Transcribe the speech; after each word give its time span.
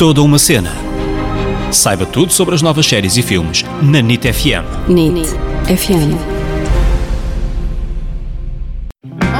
Toda 0.00 0.22
uma 0.22 0.38
cena. 0.38 0.72
Saiba 1.70 2.06
tudo 2.06 2.32
sobre 2.32 2.54
as 2.54 2.62
novas 2.62 2.86
séries 2.86 3.18
e 3.18 3.22
filmes 3.22 3.62
na 3.82 4.00
NIT 4.00 4.32
FM. 4.32 4.88
NIT 4.88 5.28
FM. 5.66 6.16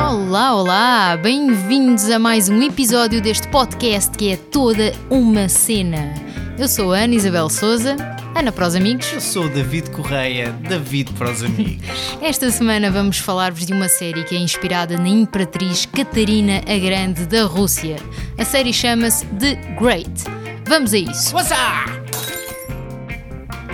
Olá, 0.07 0.54
olá! 0.54 1.17
Bem-vindos 1.17 2.11
a 2.11 2.19
mais 2.19 2.51
um 2.51 2.61
episódio 2.61 3.23
deste 3.23 3.49
podcast 3.49 4.11
que 4.11 4.33
é 4.33 4.37
toda 4.37 4.93
uma 5.09 5.49
cena. 5.49 6.12
Eu 6.58 6.69
sou 6.69 6.92
a 6.92 6.99
Ana 6.99 7.15
Isabel 7.15 7.49
Souza, 7.49 7.97
Ana 8.37 8.53
para 8.53 8.69
os 8.69 8.74
amigos. 8.74 9.11
Eu 9.15 9.21
sou 9.22 9.49
David 9.49 9.88
Correia, 9.92 10.53
David 10.69 11.11
para 11.15 11.31
os 11.31 11.42
amigos. 11.42 11.88
Esta 12.21 12.51
semana 12.51 12.90
vamos 12.90 13.17
falar-vos 13.17 13.65
de 13.65 13.72
uma 13.72 13.88
série 13.88 14.24
que 14.24 14.37
é 14.37 14.38
inspirada 14.38 14.99
na 14.99 15.08
Imperatriz 15.08 15.87
Catarina 15.87 16.61
a 16.69 16.79
Grande 16.79 17.24
da 17.24 17.45
Rússia. 17.45 17.97
A 18.37 18.45
série 18.45 18.74
chama-se 18.74 19.24
The 19.24 19.55
Great. 19.80 20.40
Vamos 20.70 20.95
a 20.95 20.98
isso. 20.98 21.34
What's 21.34 21.50
up? 21.50 21.91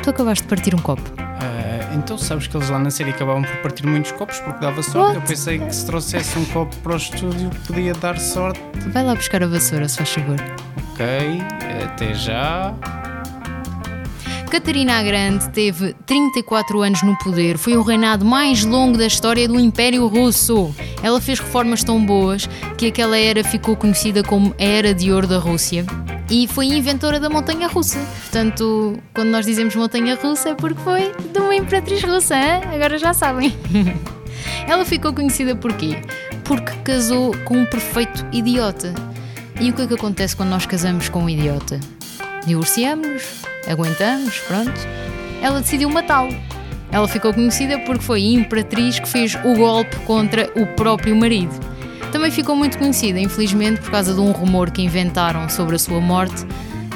Tu 0.03 0.09
acabaste 0.09 0.45
de 0.45 0.49
partir 0.49 0.75
um 0.75 0.79
copo. 0.79 1.03
Ah, 1.19 1.95
então 1.95 2.17
sabes 2.17 2.47
que 2.47 2.57
eles 2.57 2.71
lá 2.71 2.79
na 2.79 2.91
série 2.91 3.11
acabavam 3.11 3.43
por 3.43 3.57
partir 3.59 3.87
muitos 3.87 4.13
copos 4.13 4.41
porque 4.41 4.61
dava 4.61 4.83
sorte. 4.83 4.99
What? 4.99 5.15
Eu 5.17 5.21
pensei 5.21 5.59
que 5.59 5.75
se 5.75 5.85
trouxesse 5.85 6.39
um 6.39 6.47
copo 6.47 6.75
para 6.77 6.95
o 6.95 6.97
estúdio 6.97 7.51
podia 7.67 7.93
dar 7.93 8.19
sorte. 8.19 8.59
Vai 8.95 9.05
lá 9.05 9.15
buscar 9.15 9.43
a 9.43 9.47
vassoura, 9.47 9.87
se 9.87 9.99
faz 9.99 10.09
favor. 10.09 10.39
Ok, 10.95 11.07
até 11.85 12.15
já. 12.15 12.75
Catarina 14.57 14.97
a 14.97 15.03
Grande 15.03 15.51
teve 15.51 15.95
34 16.07 16.81
anos 16.81 17.03
no 17.03 17.15
poder, 17.19 17.59
foi 17.59 17.77
o 17.77 17.83
reinado 17.83 18.25
mais 18.25 18.65
longo 18.65 18.97
da 18.97 19.07
história 19.07 19.47
do 19.47 19.61
Império 19.61 20.07
Russo. 20.07 20.75
Ela 21.03 21.21
fez 21.21 21.39
reformas 21.39 21.85
tão 21.85 22.03
boas 22.03 22.49
que 22.79 22.87
aquela 22.87 23.19
era 23.19 23.45
ficou 23.45 23.77
conhecida 23.77 24.23
como 24.23 24.55
a 24.59 24.65
Era 24.65 24.95
de 24.95 25.13
Ouro 25.13 25.27
da 25.27 25.37
Rússia 25.37 25.85
e 26.31 26.49
foi 26.49 26.69
inventora 26.69 27.21
da 27.21 27.29
montanha 27.29 27.69
russa. 27.69 27.99
Portanto, 27.99 28.99
quando 29.13 29.29
nós 29.29 29.45
dizemos 29.45 29.77
montanha 29.77 30.15
russa 30.15 30.49
é 30.49 30.55
porque 30.55 30.81
foi 30.81 31.13
de 31.35 31.39
uma 31.39 31.55
imperatriz 31.55 32.03
russa, 32.03 32.35
hein? 32.35 32.63
agora 32.75 32.97
já 32.97 33.13
sabem. 33.13 33.55
Ela 34.67 34.87
ficou 34.87 35.13
conhecida 35.13 35.55
por 35.55 35.75
quê? 35.75 35.99
Porque 36.45 36.73
casou 36.83 37.37
com 37.45 37.59
um 37.59 37.67
perfeito 37.67 38.25
idiota. 38.33 38.95
E 39.61 39.69
o 39.69 39.75
que 39.75 39.83
é 39.83 39.87
que 39.87 39.95
acontece 39.95 40.35
quando 40.35 40.49
nós 40.49 40.65
casamos 40.65 41.11
com 41.11 41.25
um 41.25 41.29
idiota? 41.29 41.79
Divorciamos-nos, 42.47 43.46
aguentamos, 43.69 44.39
pronto. 44.41 44.81
Ela 45.43 45.61
decidiu 45.61 45.89
matá-lo. 45.91 46.35
Ela 46.91 47.07
ficou 47.09 47.35
conhecida 47.35 47.79
porque 47.81 48.03
foi 48.03 48.23
a 48.23 48.31
imperatriz 48.33 48.99
que 48.99 49.09
fez 49.09 49.35
o 49.45 49.55
golpe 49.55 49.97
contra 50.01 50.51
o 50.55 50.67
próprio 50.69 51.15
marido. 51.17 51.53
Também 52.13 52.31
ficou 52.31 52.57
muito 52.57 52.79
conhecida, 52.79 53.19
infelizmente, 53.19 53.81
por 53.81 53.91
causa 53.91 54.15
de 54.15 54.21
um 54.21 54.31
rumor 54.31 54.71
que 54.71 54.83
inventaram 54.83 55.49
sobre 55.49 55.77
a 55.77 55.79
sua 55.79 56.01
morte, 56.01 56.47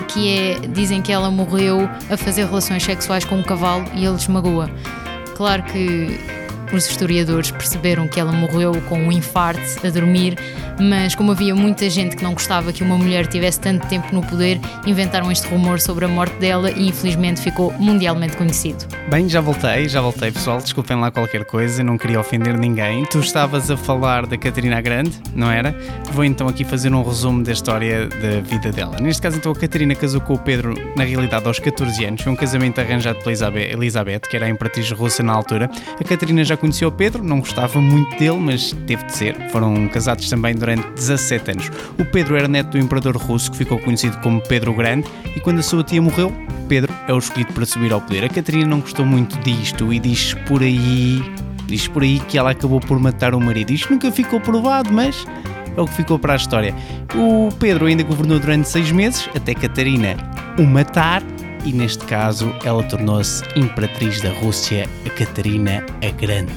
que 0.09 0.29
é, 0.39 0.59
dizem 0.69 1.03
que 1.03 1.13
ela 1.13 1.31
morreu 1.31 1.89
a 2.09 2.17
fazer 2.17 2.47
relações 2.47 2.83
sexuais 2.83 3.25
com 3.25 3.37
um 3.37 3.43
cavalo 3.43 3.85
e 3.95 4.05
ele 4.05 4.17
esmagou-a. 4.17 4.71
Claro 5.37 5.63
que 5.65 6.19
os 6.77 6.89
historiadores 6.89 7.51
perceberam 7.51 8.09
que 8.09 8.19
ela 8.19 8.33
morreu 8.33 8.73
com 8.89 8.99
um 8.99 9.13
infarto 9.13 9.61
a 9.87 9.91
dormir, 9.91 10.37
mas 10.81 11.15
como 11.15 11.33
havia 11.33 11.55
muita 11.55 11.89
gente 11.91 12.17
que 12.17 12.23
não 12.23 12.33
gostava 12.33 12.73
que 12.73 12.83
uma 12.83 12.97
mulher 12.97 13.27
tivesse 13.27 13.61
tanto 13.61 13.87
tempo 13.87 14.09
no 14.13 14.23
poder, 14.23 14.61
inventaram 14.87 15.31
este 15.31 15.47
rumor 15.49 15.81
sobre 15.81 16.05
a 16.05 16.09
morte 16.09 16.37
dela 16.37 16.71
e 16.71 16.89
infelizmente 16.89 17.41
ficou 17.41 17.73
mundialmente 17.79 18.37
conhecido. 18.37 18.87
Bem, 19.09 19.29
já 19.29 19.41
voltei, 19.41 19.89
já 19.89 20.01
voltei 20.01 20.31
pessoal. 20.31 20.59
Desculpem 20.59 20.99
lá 20.99 21.11
qualquer 21.11 21.45
coisa, 21.45 21.83
não 21.83 21.99
queria 21.99 22.21
ofender 22.21 22.57
ninguém. 22.57 23.05
Tu 23.05 23.19
estavas 23.19 23.71
a 23.71 23.77
falar 23.77 24.27
da 24.27 24.37
Catarina 24.37 24.81
Grande, 24.81 25.13
não 25.35 25.51
era? 25.51 25.75
Vou 26.13 26.25
então 26.25 26.49
aqui 26.49 26.65
fazer 26.65 26.93
um 26.93 27.03
resumo 27.03 27.43
da 27.43 27.53
história 27.53 28.09
da 28.09 28.41
vida 28.41 28.71
dela. 28.71 28.97
Neste 29.01 29.21
caso, 29.21 29.37
então, 29.37 29.53
a 29.53 29.55
Catarina 29.55 29.95
casou 29.95 30.21
com 30.21 30.35
o 30.35 30.39
Pedro, 30.39 30.75
na 30.97 31.05
realidade, 31.05 31.47
aos 31.47 31.59
14 31.59 32.05
anos. 32.05 32.23
Foi 32.23 32.33
um 32.33 32.37
casamento 32.37 32.81
arranjado 32.81 33.19
pela 33.19 33.59
Elizabeth 33.59 34.21
que 34.21 34.37
era 34.37 34.47
a 34.47 34.49
imperatriz 34.49 34.91
russa 34.93 35.23
na 35.23 35.33
altura. 35.33 35.71
A 35.99 36.05
Catarina 36.05 36.45
já 36.45 36.57
conhecia 36.61 36.87
o 36.87 36.93
Pedro, 36.93 37.25
não 37.25 37.41
gostava 37.41 37.81
muito 37.81 38.17
dele, 38.19 38.39
mas 38.39 38.73
teve 38.87 39.05
de 39.05 39.17
ser. 39.17 39.51
Foram 39.51 39.89
casados 39.89 40.29
também 40.29 40.55
durante 40.55 40.87
17 40.93 41.51
anos. 41.51 41.71
O 41.99 42.05
Pedro 42.05 42.37
era 42.37 42.47
neto 42.47 42.71
do 42.71 42.79
imperador 42.79 43.17
russo, 43.17 43.51
que 43.51 43.57
ficou 43.57 43.79
conhecido 43.79 44.19
como 44.19 44.41
Pedro 44.43 44.73
Grande, 44.75 45.09
e 45.35 45.41
quando 45.41 45.59
a 45.59 45.63
sua 45.63 45.83
tia 45.83 46.01
morreu, 46.01 46.33
Pedro 46.69 46.93
é 47.09 47.13
o 47.13 47.19
escolhido 47.19 47.53
para 47.53 47.67
subir 47.67 47.93
ao 47.93 48.01
poder. 48.01 48.25
A 48.25 48.29
Catarina 48.29 48.67
não 48.67 48.81
gostou 48.81 49.05
muito 49.05 49.39
disto 49.41 49.93
e 49.93 49.99
diz 49.99 50.35
por 50.47 50.63
aí, 50.63 51.21
diz 51.67 51.89
por 51.89 52.03
aí 52.03 52.21
que 52.21 52.39
ela 52.39 52.51
acabou 52.51 52.79
por 52.79 52.99
matar 53.01 53.35
o 53.35 53.41
marido. 53.41 53.73
Isto 53.73 53.93
nunca 53.93 54.13
ficou 54.13 54.41
provado, 54.41 54.93
mas 54.93 55.27
é 55.77 55.81
o 55.81 55.87
que 55.87 55.95
ficou 55.95 56.19
para 56.19 56.35
a 56.35 56.37
história. 56.37 56.75
O 57.15 57.49
Pedro 57.59 57.87
ainda 57.87 58.03
governou 58.03 58.39
durante 58.39 58.69
seis 58.69 58.93
meses, 58.93 59.29
até 59.35 59.55
Catarina 59.55 60.17
o 60.59 60.63
matar, 60.63 61.23
e 61.65 61.73
neste 61.73 62.05
caso 62.05 62.55
ela 62.65 62.83
tornou-se 62.83 63.43
imperatriz 63.57 64.21
da 64.21 64.31
Rússia, 64.31 64.89
a 65.07 65.11
Catarina 65.11 65.85
a 66.03 66.11
Grande. 66.11 66.53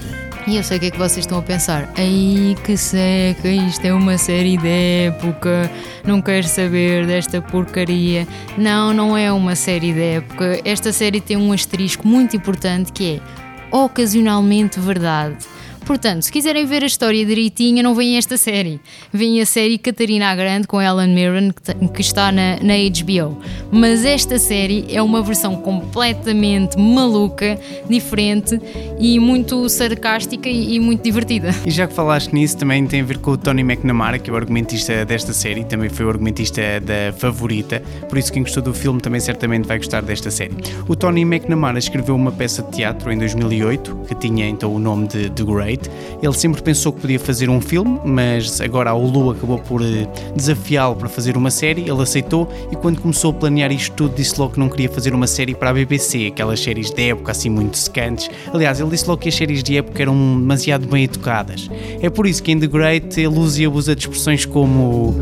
E 0.45 0.57
eu 0.57 0.63
sei 0.63 0.77
o 0.77 0.79
que 0.81 0.87
é 0.87 0.91
que 0.91 0.97
vocês 0.97 1.19
estão 1.19 1.37
a 1.37 1.41
pensar. 1.41 1.89
Ai 1.97 2.55
que 2.65 2.75
seca, 2.75 3.47
isto 3.47 3.85
é 3.85 3.93
uma 3.93 4.17
série 4.17 4.57
de 4.57 4.67
época, 5.07 5.71
não 6.05 6.21
quero 6.21 6.45
saber 6.45 7.07
desta 7.07 7.41
porcaria. 7.41 8.27
Não, 8.57 8.93
não 8.93 9.17
é 9.17 9.31
uma 9.31 9.55
série 9.55 9.93
de 9.93 10.01
época. 10.01 10.59
Esta 10.65 10.91
série 10.91 11.21
tem 11.21 11.37
um 11.37 11.53
asterisco 11.53 12.05
muito 12.05 12.35
importante 12.35 12.91
que 12.91 13.15
é 13.15 13.75
ocasionalmente 13.75 14.79
verdade. 14.81 15.37
Portanto, 15.85 16.23
se 16.23 16.31
quiserem 16.31 16.65
ver 16.65 16.83
a 16.83 16.87
história 16.87 17.25
direitinha, 17.25 17.83
não 17.83 17.93
veem 17.93 18.17
esta 18.17 18.37
série. 18.37 18.79
Veem 19.11 19.41
a 19.41 19.45
série 19.45 19.77
Catarina 19.77 20.29
a 20.29 20.35
Grande 20.35 20.67
com 20.67 20.81
Ellen 20.81 21.13
Mirren, 21.13 21.51
que 21.93 22.01
está 22.01 22.31
na, 22.31 22.57
na 22.61 22.73
HBO. 22.73 23.37
Mas 23.71 24.05
esta 24.05 24.39
série 24.39 24.85
é 24.89 25.01
uma 25.01 25.21
versão 25.21 25.55
completamente 25.55 26.77
maluca, 26.77 27.59
diferente 27.89 28.59
e 28.99 29.19
muito 29.19 29.67
sarcástica 29.69 30.49
e, 30.49 30.75
e 30.75 30.79
muito 30.79 31.03
divertida. 31.03 31.53
E 31.65 31.71
já 31.71 31.87
que 31.87 31.93
falaste 31.93 32.33
nisso, 32.33 32.57
também 32.57 32.85
tem 32.87 33.01
a 33.01 33.03
ver 33.03 33.17
com 33.17 33.31
o 33.31 33.37
Tony 33.37 33.61
McNamara, 33.61 34.19
que 34.19 34.29
é 34.29 34.33
o 34.33 34.35
argumentista 34.35 35.05
desta 35.05 35.33
série, 35.33 35.63
também 35.63 35.89
foi 35.89 36.05
o 36.05 36.09
argumentista 36.09 36.61
da 36.81 37.13
favorita, 37.17 37.81
por 38.09 38.17
isso 38.17 38.31
quem 38.31 38.43
gostou 38.43 38.63
do 38.63 38.73
filme 38.73 38.99
também 38.99 39.19
certamente 39.19 39.67
vai 39.67 39.77
gostar 39.77 40.01
desta 40.01 40.31
série. 40.31 40.55
O 40.87 40.95
Tony 40.95 41.21
McNamara 41.21 41.79
escreveu 41.79 42.15
uma 42.15 42.31
peça 42.31 42.61
de 42.63 42.71
teatro 42.71 43.11
em 43.11 43.17
2008, 43.17 44.05
que 44.07 44.15
tinha 44.15 44.47
então 44.47 44.73
o 44.73 44.79
nome 44.79 45.07
de 45.07 45.29
The 45.29 45.43
Great. 45.43 45.82
Ele 46.21 46.33
sempre 46.33 46.61
pensou 46.61 46.93
que 46.93 47.01
podia 47.01 47.19
fazer 47.19 47.49
um 47.49 47.59
filme, 47.59 47.99
mas 48.05 48.61
agora 48.61 48.91
a 48.91 48.93
Hulu 48.93 49.31
acabou 49.31 49.59
por 49.59 49.81
eh, 49.81 50.07
desafiá-lo 50.35 50.95
para 50.95 51.09
fazer 51.09 51.35
uma 51.37 51.51
série, 51.51 51.81
ele 51.81 52.01
aceitou 52.01 52.47
e 52.71 52.75
quando 52.75 53.01
começou 53.01 53.31
a 53.31 53.33
planear 53.33 53.71
isto 53.71 53.93
tudo 53.95 54.15
disse 54.15 54.39
logo 54.39 54.53
que 54.53 54.59
não 54.59 54.69
queria 54.69 54.89
fazer 54.89 55.13
uma 55.13 55.27
série 55.27 55.53
para 55.53 55.69
a 55.69 55.73
BBC, 55.73 56.27
aquelas 56.27 56.59
séries 56.59 56.91
de 56.91 57.09
época 57.09 57.31
assim 57.31 57.49
muito 57.49 57.77
secantes. 57.77 58.29
Aliás, 58.53 58.79
ele 58.79 58.89
disse 58.89 59.07
logo 59.07 59.21
que 59.21 59.29
as 59.29 59.35
séries 59.35 59.63
de 59.63 59.77
época 59.77 60.01
eram 60.01 60.15
demasiado 60.15 60.87
bem 60.87 61.03
educadas. 61.03 61.69
É 62.01 62.09
por 62.09 62.25
isso 62.25 62.41
que 62.41 62.51
em 62.51 62.59
The 62.59 62.67
Great 62.67 63.19
ele 63.19 63.39
usa 63.39 63.61
e 63.61 63.65
abusa 63.65 63.95
de 63.95 64.01
expressões 64.01 64.45
como 64.45 65.15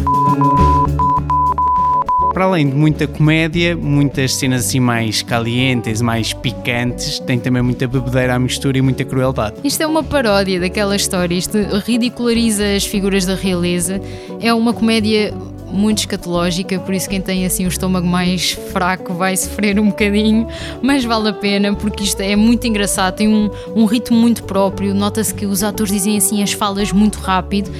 para 2.41 2.47
além 2.47 2.67
de 2.67 2.75
muita 2.75 3.05
comédia, 3.05 3.77
muitas 3.77 4.33
cenas 4.33 4.65
assim 4.65 4.79
mais 4.79 5.21
calientes, 5.21 6.01
mais 6.01 6.33
picantes, 6.33 7.19
tem 7.19 7.37
também 7.37 7.61
muita 7.61 7.87
bebedeira 7.87 8.33
à 8.33 8.39
mistura 8.39 8.79
e 8.79 8.81
muita 8.81 9.05
crueldade. 9.05 9.57
Isto 9.63 9.83
é 9.83 9.85
uma 9.85 10.01
paródia 10.01 10.59
daquela 10.59 10.95
história, 10.95 11.35
isto 11.35 11.55
ridiculariza 11.85 12.65
as 12.75 12.83
figuras 12.83 13.27
da 13.27 13.35
realeza. 13.35 14.01
É 14.41 14.51
uma 14.51 14.73
comédia 14.73 15.31
muito 15.71 15.99
escatológica, 15.99 16.79
por 16.79 16.95
isso 16.95 17.07
quem 17.07 17.21
tem 17.21 17.45
assim 17.45 17.65
o 17.65 17.67
estômago 17.67 18.07
mais 18.07 18.53
fraco 18.73 19.13
vai 19.13 19.37
sofrer 19.37 19.79
um 19.79 19.89
bocadinho, 19.89 20.47
mas 20.81 21.05
vale 21.05 21.29
a 21.29 21.33
pena 21.33 21.75
porque 21.75 22.03
isto 22.03 22.21
é 22.21 22.35
muito 22.35 22.65
engraçado, 22.65 23.17
tem 23.17 23.27
um, 23.27 23.51
um 23.75 23.85
ritmo 23.85 24.17
muito 24.17 24.43
próprio, 24.45 24.95
nota-se 24.95 25.31
que 25.31 25.45
os 25.45 25.61
atores 25.61 25.93
dizem 25.93 26.17
assim 26.17 26.41
as 26.41 26.53
falas 26.53 26.91
muito 26.91 27.19
rápido 27.19 27.71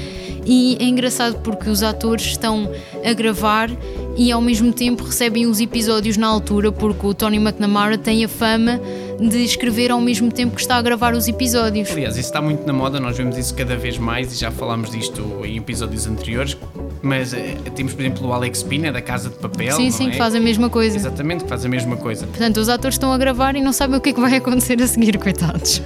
e 0.46 0.78
é 0.80 0.86
engraçado 0.86 1.40
porque 1.42 1.70
os 1.70 1.84
atores 1.84 2.26
estão 2.26 2.70
a 3.04 3.14
gravar 3.14 3.70
e 4.18 4.32
ao 4.32 4.42
mesmo 4.42 4.74
tempo 4.74 5.04
recebem 5.04 5.46
os 5.46 5.60
episódios 5.60 6.18
na 6.18 6.28
altura 6.28 6.72
porque 6.72 7.06
o 7.06 7.14
Tony 7.14 7.38
McNamara 7.38 7.98
tem 7.98 8.26
a 8.26 8.28
fama 8.28 8.80
de 9.20 9.44
escrever 9.44 9.92
ao 9.92 10.02
mesmo 10.02 10.32
tempo 10.32 10.56
que 10.56 10.62
está 10.62 10.78
a 10.78 10.82
gravar 10.82 11.14
os 11.14 11.28
episódios. 11.28 11.90
Aliás, 11.92 12.18
isso 12.18 12.28
está 12.28 12.42
muito 12.42 12.66
na 12.66 12.74
moda, 12.74 13.00
nós 13.00 13.16
vemos 13.16 13.38
isso 13.38 13.54
cada 13.54 13.76
vez 13.76 13.98
mais 13.98 14.34
e 14.34 14.36
já 14.36 14.52
falámos 14.52 14.90
disto 14.90 15.42
em 15.44 15.58
episódios 15.58 16.08
anteriores. 16.08 16.58
Mas 17.04 17.34
eh, 17.34 17.56
temos, 17.76 17.94
por 17.94 18.02
exemplo, 18.02 18.28
o 18.28 18.34
Alex 18.34 18.62
Pina 18.64 18.92
da 18.92 19.02
Casa 19.02 19.30
de 19.30 19.36
Papel. 19.36 19.76
Sim, 19.76 19.90
sim, 19.90 20.08
é? 20.08 20.12
que 20.12 20.18
faz 20.18 20.36
a 20.36 20.40
mesma 20.40 20.70
coisa. 20.70 20.96
Exatamente, 20.96 21.44
que 21.44 21.50
faz 21.50 21.66
a 21.66 21.70
mesma 21.70 21.98
coisa. 21.98 22.28
Portanto, 22.28 22.58
os 22.58 22.70
atores 22.70 22.96
estão 22.96 23.12
a 23.12 23.18
gravar 23.18 23.56
e 23.56 23.62
não 23.62 23.74
sabem 23.74 23.98
o 23.98 24.02
que 24.02 24.10
é 24.10 24.14
que 24.14 24.20
vai 24.20 24.36
acontecer 24.36 24.82
a 24.82 24.88
seguir, 24.88 25.18
coitados. 25.18 25.82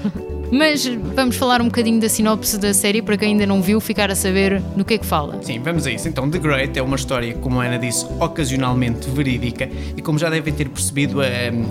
Mas 0.52 0.86
vamos 0.86 1.36
falar 1.36 1.62
um 1.62 1.66
bocadinho 1.66 2.00
da 2.00 2.10
sinopse 2.10 2.58
da 2.58 2.74
série 2.74 3.02
para 3.02 3.18
quem 3.18 3.30
ainda 3.34 3.46
não 3.46 3.62
viu, 3.62 3.80
ficar 3.80 4.12
a 4.12 4.16
saber 4.16 4.62
no 4.76 4.86
que 4.86 4.96
é 4.96 4.98
que 4.98 5.06
fala. 5.06 5.42
Sim, 5.42 5.60
vamos 5.60 5.86
a 5.88 5.92
isso. 5.92 6.08
Então, 6.08 6.30
The 6.30 6.40
Great 6.40 6.78
é 6.78 6.82
uma 6.82 6.96
história, 6.96 7.34
como 7.36 7.60
a 7.60 7.66
Ana 7.66 7.78
disse, 7.78 8.06
ocasionalmente 8.20 9.10
verídica 9.10 9.70
e, 9.96 10.02
como 10.02 10.20
já 10.20 10.30
devem 10.30 10.54
ter 10.54 10.70
percebido, 10.70 11.22
a, 11.22 11.26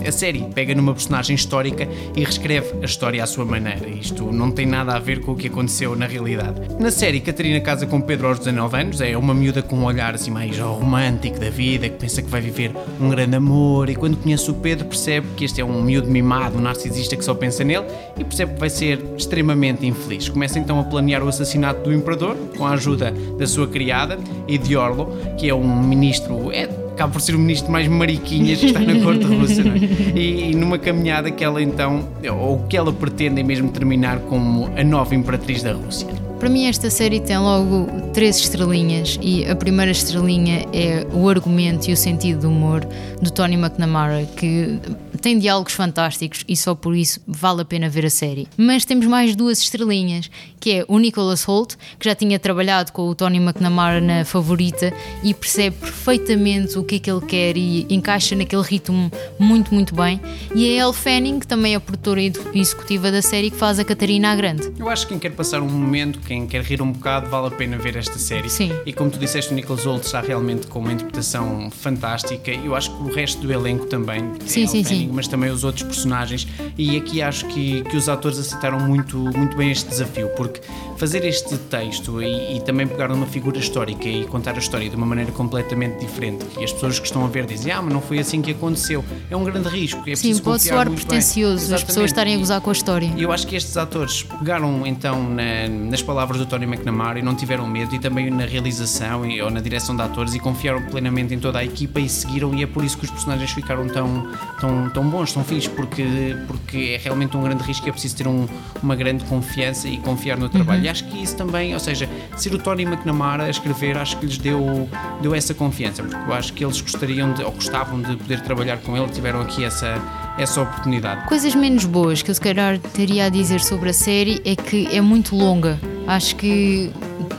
a 0.07 0.11
série 0.11 0.41
pega 0.53 0.75
numa 0.75 0.93
personagem 0.93 1.35
histórica 1.35 1.87
e 2.15 2.23
reescreve 2.23 2.73
a 2.81 2.85
história 2.85 3.23
à 3.23 3.27
sua 3.27 3.45
maneira. 3.45 3.87
Isto 3.87 4.31
não 4.31 4.51
tem 4.51 4.65
nada 4.65 4.93
a 4.93 4.99
ver 4.99 5.21
com 5.21 5.31
o 5.31 5.35
que 5.35 5.47
aconteceu 5.47 5.95
na 5.95 6.05
realidade. 6.05 6.61
Na 6.79 6.91
série, 6.91 7.19
Catarina 7.19 7.59
casa 7.61 7.85
com 7.85 8.01
Pedro 8.01 8.27
aos 8.27 8.39
19 8.39 8.77
anos, 8.77 9.01
é 9.01 9.17
uma 9.17 9.33
miúda 9.33 9.61
com 9.61 9.75
um 9.77 9.85
olhar 9.85 10.13
assim 10.13 10.31
mais 10.31 10.57
romântico 10.57 11.39
da 11.39 11.49
vida, 11.49 11.89
que 11.89 11.97
pensa 11.97 12.21
que 12.21 12.29
vai 12.29 12.41
viver 12.41 12.71
um 12.99 13.09
grande 13.09 13.35
amor 13.35 13.89
e 13.89 13.95
quando 13.95 14.17
conhece 14.17 14.49
o 14.49 14.53
Pedro 14.53 14.85
percebe 14.85 15.27
que 15.35 15.45
este 15.45 15.61
é 15.61 15.65
um 15.65 15.81
miúdo 15.81 16.09
mimado, 16.09 16.57
um 16.57 16.61
narcisista 16.61 17.15
que 17.15 17.23
só 17.23 17.33
pensa 17.33 17.63
nele 17.63 17.85
e 18.17 18.23
percebe 18.23 18.53
que 18.53 18.59
vai 18.59 18.64
ser 18.69 19.03
extremamente 19.17 19.85
infeliz. 19.85 20.29
Começa 20.29 20.59
então 20.59 20.79
a 20.79 20.83
planear 20.83 21.23
o 21.23 21.27
assassinato 21.27 21.81
do 21.81 21.93
imperador 21.93 22.35
com 22.57 22.65
a 22.65 22.71
ajuda 22.71 23.13
da 23.37 23.47
sua 23.47 23.67
criada, 23.67 24.17
Ediorlo, 24.47 25.09
que 25.37 25.49
é 25.49 25.55
um 25.55 25.83
ministro. 25.83 26.51
É, 26.51 26.63
acaba 26.63 27.13
por 27.13 27.21
ser 27.21 27.35
o 27.35 27.39
ministro 27.39 27.71
mais 27.71 27.87
mariquinhas 27.87 28.59
que 28.59 28.67
está 28.67 28.79
na 28.79 28.99
corte 29.01 29.25
russa, 29.25 29.61
é? 29.61 30.15
e, 30.17 30.51
e, 30.51 30.55
numa 30.55 30.77
caminhada 30.77 31.29
que 31.29 31.43
ela 31.43 31.61
então, 31.61 32.07
ou 32.39 32.59
que 32.67 32.77
ela 32.77 32.91
pretende 32.91 33.43
mesmo 33.43 33.69
terminar 33.69 34.19
como 34.19 34.69
a 34.77 34.83
nova 34.83 35.13
imperatriz 35.13 35.61
da 35.61 35.73
Rússia. 35.73 36.07
Para 36.39 36.49
mim, 36.49 36.67
esta 36.67 36.89
série 36.89 37.19
tem 37.19 37.37
logo 37.37 37.87
três 38.13 38.37
estrelinhas, 38.37 39.17
e 39.21 39.45
a 39.45 39.55
primeira 39.55 39.91
estrelinha 39.91 40.65
é 40.71 41.05
o 41.13 41.27
argumento 41.27 41.89
e 41.89 41.93
o 41.93 41.97
sentido 41.97 42.41
do 42.41 42.49
humor 42.49 42.85
do 43.21 43.31
Tony 43.31 43.55
McNamara, 43.55 44.25
que 44.37 44.79
tem 45.21 45.39
diálogos 45.39 45.73
fantásticos 45.73 46.43
e 46.47 46.55
só 46.55 46.75
por 46.75 46.95
isso 46.95 47.19
vale 47.25 47.61
a 47.61 47.65
pena 47.65 47.89
ver 47.89 48.05
a 48.05 48.09
série. 48.09 48.47
Mas 48.57 48.85
temos 48.85 49.07
mais 49.07 49.35
duas 49.35 49.59
estrelinhas, 49.59 50.29
que 50.59 50.71
é 50.71 50.85
o 50.87 50.99
Nicholas 50.99 51.43
Holt, 51.43 51.75
que 51.97 52.07
já 52.07 52.13
tinha 52.13 52.37
trabalhado 52.37 52.91
com 52.91 53.07
o 53.07 53.15
Tony 53.15 53.37
McNamara 53.37 53.99
na 53.99 54.23
Favorita 54.23 54.93
e 55.23 55.33
percebe 55.33 55.77
perfeitamente 55.77 56.77
o 56.77 56.83
que 56.83 56.95
é 56.95 56.99
que 56.99 57.09
ele 57.09 57.21
quer 57.21 57.57
e 57.57 57.87
encaixa 57.89 58.35
naquele 58.35 58.61
ritmo 58.61 59.11
muito, 59.39 59.73
muito 59.73 59.95
bem. 59.95 60.21
E 60.53 60.77
a 60.77 60.83
Elle 60.83 60.93
Fanning, 60.93 61.39
que 61.39 61.47
também 61.47 61.73
é 61.73 61.77
a 61.77 61.79
produtora 61.79 62.21
executiva 62.53 63.11
da 63.11 63.21
série, 63.21 63.49
que 63.49 63.57
faz 63.57 63.79
a 63.79 63.83
Catarina 63.83 64.31
a 64.31 64.35
Grande. 64.35 64.71
Eu 64.77 64.89
acho 64.89 65.07
que 65.07 65.13
quem 65.13 65.19
quer 65.19 65.31
passar 65.31 65.61
um 65.61 65.69
momento, 65.69 66.19
quem 66.19 66.34
quer 66.47 66.63
rir 66.63 66.81
um 66.81 66.91
bocado, 66.91 67.29
vale 67.29 67.47
a 67.47 67.51
pena 67.51 67.77
ver 67.77 67.95
esta 67.95 68.17
série. 68.17 68.49
Sim. 68.49 68.71
E 68.85 68.91
como 68.91 69.09
tu 69.09 69.19
disseste, 69.19 69.51
o 69.51 69.55
Nicholas 69.55 69.85
Holt 69.85 70.03
está 70.03 70.21
realmente 70.21 70.67
com 70.67 70.79
uma 70.79 70.91
interpretação 70.91 71.69
fantástica. 71.69 72.51
Eu 72.51 72.75
acho 72.75 72.95
que 72.95 73.03
o 73.03 73.13
resto 73.13 73.41
do 73.41 73.53
elenco 73.53 73.85
também. 73.85 74.33
Sim, 74.45 74.65
sim, 74.67 74.83
sim 74.83 75.09
mas 75.13 75.27
também 75.27 75.51
os 75.51 75.63
outros 75.63 75.83
personagens. 75.83 76.47
E 76.77 76.97
aqui 76.97 77.21
acho 77.21 77.45
que, 77.47 77.83
que 77.83 77.95
os 77.95 78.09
atores 78.09 78.39
aceitaram 78.39 78.79
muito, 78.79 79.17
muito 79.17 79.55
bem 79.55 79.71
este 79.71 79.87
desafio, 79.89 80.29
porque 80.29 80.61
fazer 80.97 81.25
este 81.25 81.57
texto 81.57 82.21
e, 82.21 82.57
e, 82.57 82.61
também 82.61 82.87
pegar 82.87 83.09
numa 83.09 83.25
figura 83.25 83.57
histórica 83.57 84.07
e 84.07 84.25
contar 84.25 84.55
a 84.55 84.59
história 84.59 84.89
de 84.89 84.95
uma 84.95 85.05
maneira 85.05 85.31
completamente 85.31 85.99
diferente, 85.99 86.45
que 86.45 86.63
as 86.63 86.71
pessoas 86.71 86.99
que 86.99 87.05
estão 87.05 87.25
a 87.25 87.27
ver 87.27 87.45
dizem, 87.45 87.71
ah, 87.71 87.81
mas 87.81 87.93
não 87.93 88.01
foi 88.01 88.19
assim 88.19 88.41
que 88.41 88.51
aconteceu, 88.51 89.03
é 89.29 89.35
um 89.35 89.43
grande 89.43 89.67
risco. 89.69 90.01
É 90.09 90.15
Sim, 90.15 90.37
pode 90.39 90.63
soar 90.63 90.89
pretencioso 90.89 91.73
as 91.73 91.83
pessoas 91.83 92.05
estarem 92.05 92.35
a 92.35 92.37
gozar 92.37 92.61
com 92.61 92.69
a 92.69 92.73
história. 92.73 93.11
E 93.15 93.23
eu 93.23 93.31
acho 93.31 93.45
que 93.45 93.55
estes 93.55 93.75
atores 93.77 94.23
pegaram 94.23 94.85
então 94.85 95.21
na, 95.29 95.67
nas 95.67 96.01
palavras 96.01 96.39
do 96.39 96.45
Tony 96.45 96.65
McNamara 96.65 97.19
e 97.19 97.21
não 97.21 97.35
tiveram 97.35 97.67
medo, 97.67 97.93
e 97.95 97.99
também 97.99 98.29
na 98.29 98.45
realização 98.45 99.25
e, 99.25 99.41
ou 99.41 99.49
na 99.49 99.59
direção 99.59 99.95
de 99.95 100.01
atores, 100.01 100.33
e 100.33 100.39
confiaram 100.39 100.81
plenamente 100.83 101.33
em 101.33 101.39
toda 101.39 101.59
a 101.59 101.63
equipa 101.63 101.99
e 101.99 102.07
seguiram, 102.07 102.53
e 102.55 102.63
é 102.63 102.67
por 102.67 102.83
isso 102.83 102.97
que 102.97 103.05
os 103.05 103.11
personagens 103.11 103.51
ficaram 103.51 103.87
tão, 103.87 104.27
tão, 104.59 104.89
tão 104.89 105.09
bons, 105.09 105.33
tão 105.33 105.43
fixos, 105.43 105.71
porque, 105.73 106.37
porque 106.47 106.95
é 106.95 106.97
realmente 107.03 107.35
um 107.35 107.41
grande 107.41 107.63
risco 107.63 107.85
e 107.85 107.89
é 107.89 107.91
preciso 107.91 108.15
ter 108.15 108.27
um, 108.27 108.47
uma 108.81 108.95
grande 108.95 109.23
confiança 109.25 109.87
e 109.87 109.97
confiar 109.97 110.37
no 110.37 110.49
trabalho. 110.49 110.81
Uhum. 110.81 110.84
E 110.85 110.87
acho 110.87 111.03
que 111.05 111.23
isso 111.23 111.35
também, 111.35 111.73
ou 111.73 111.79
seja, 111.79 112.07
ser 112.37 112.53
o 112.53 112.59
Tony 112.59 112.83
McNamara 112.83 113.45
a 113.45 113.49
escrever, 113.49 113.97
acho 113.97 114.17
que 114.17 114.27
lhes 114.27 114.37
deu, 114.37 114.87
deu 115.19 115.33
essa 115.33 115.51
confiança, 115.51 116.03
porque 116.03 116.15
eu 116.15 116.33
acho 116.35 116.53
que 116.53 116.63
eles 116.63 116.79
gostariam 116.79 117.33
de, 117.33 117.43
ou 117.43 117.51
gostavam 117.53 117.99
de 117.99 118.15
poder 118.15 118.41
trabalhar 118.41 118.77
com 118.77 118.95
ele, 118.95 119.07
tiveram 119.09 119.41
aqui 119.41 119.63
essa, 119.63 119.99
essa 120.37 120.61
oportunidade. 120.61 121.27
Coisas 121.27 121.55
menos 121.55 121.85
boas 121.85 122.21
que 122.21 122.29
eu 122.29 122.35
se 122.35 122.39
calhar 122.39 122.77
teria 122.93 123.25
a 123.25 123.29
dizer 123.29 123.61
sobre 123.61 123.89
a 123.89 123.93
série 123.93 124.39
é 124.45 124.55
que 124.55 124.87
é 124.95 125.01
muito 125.01 125.35
longa. 125.35 125.79
Acho 126.05 126.35
que 126.35 126.91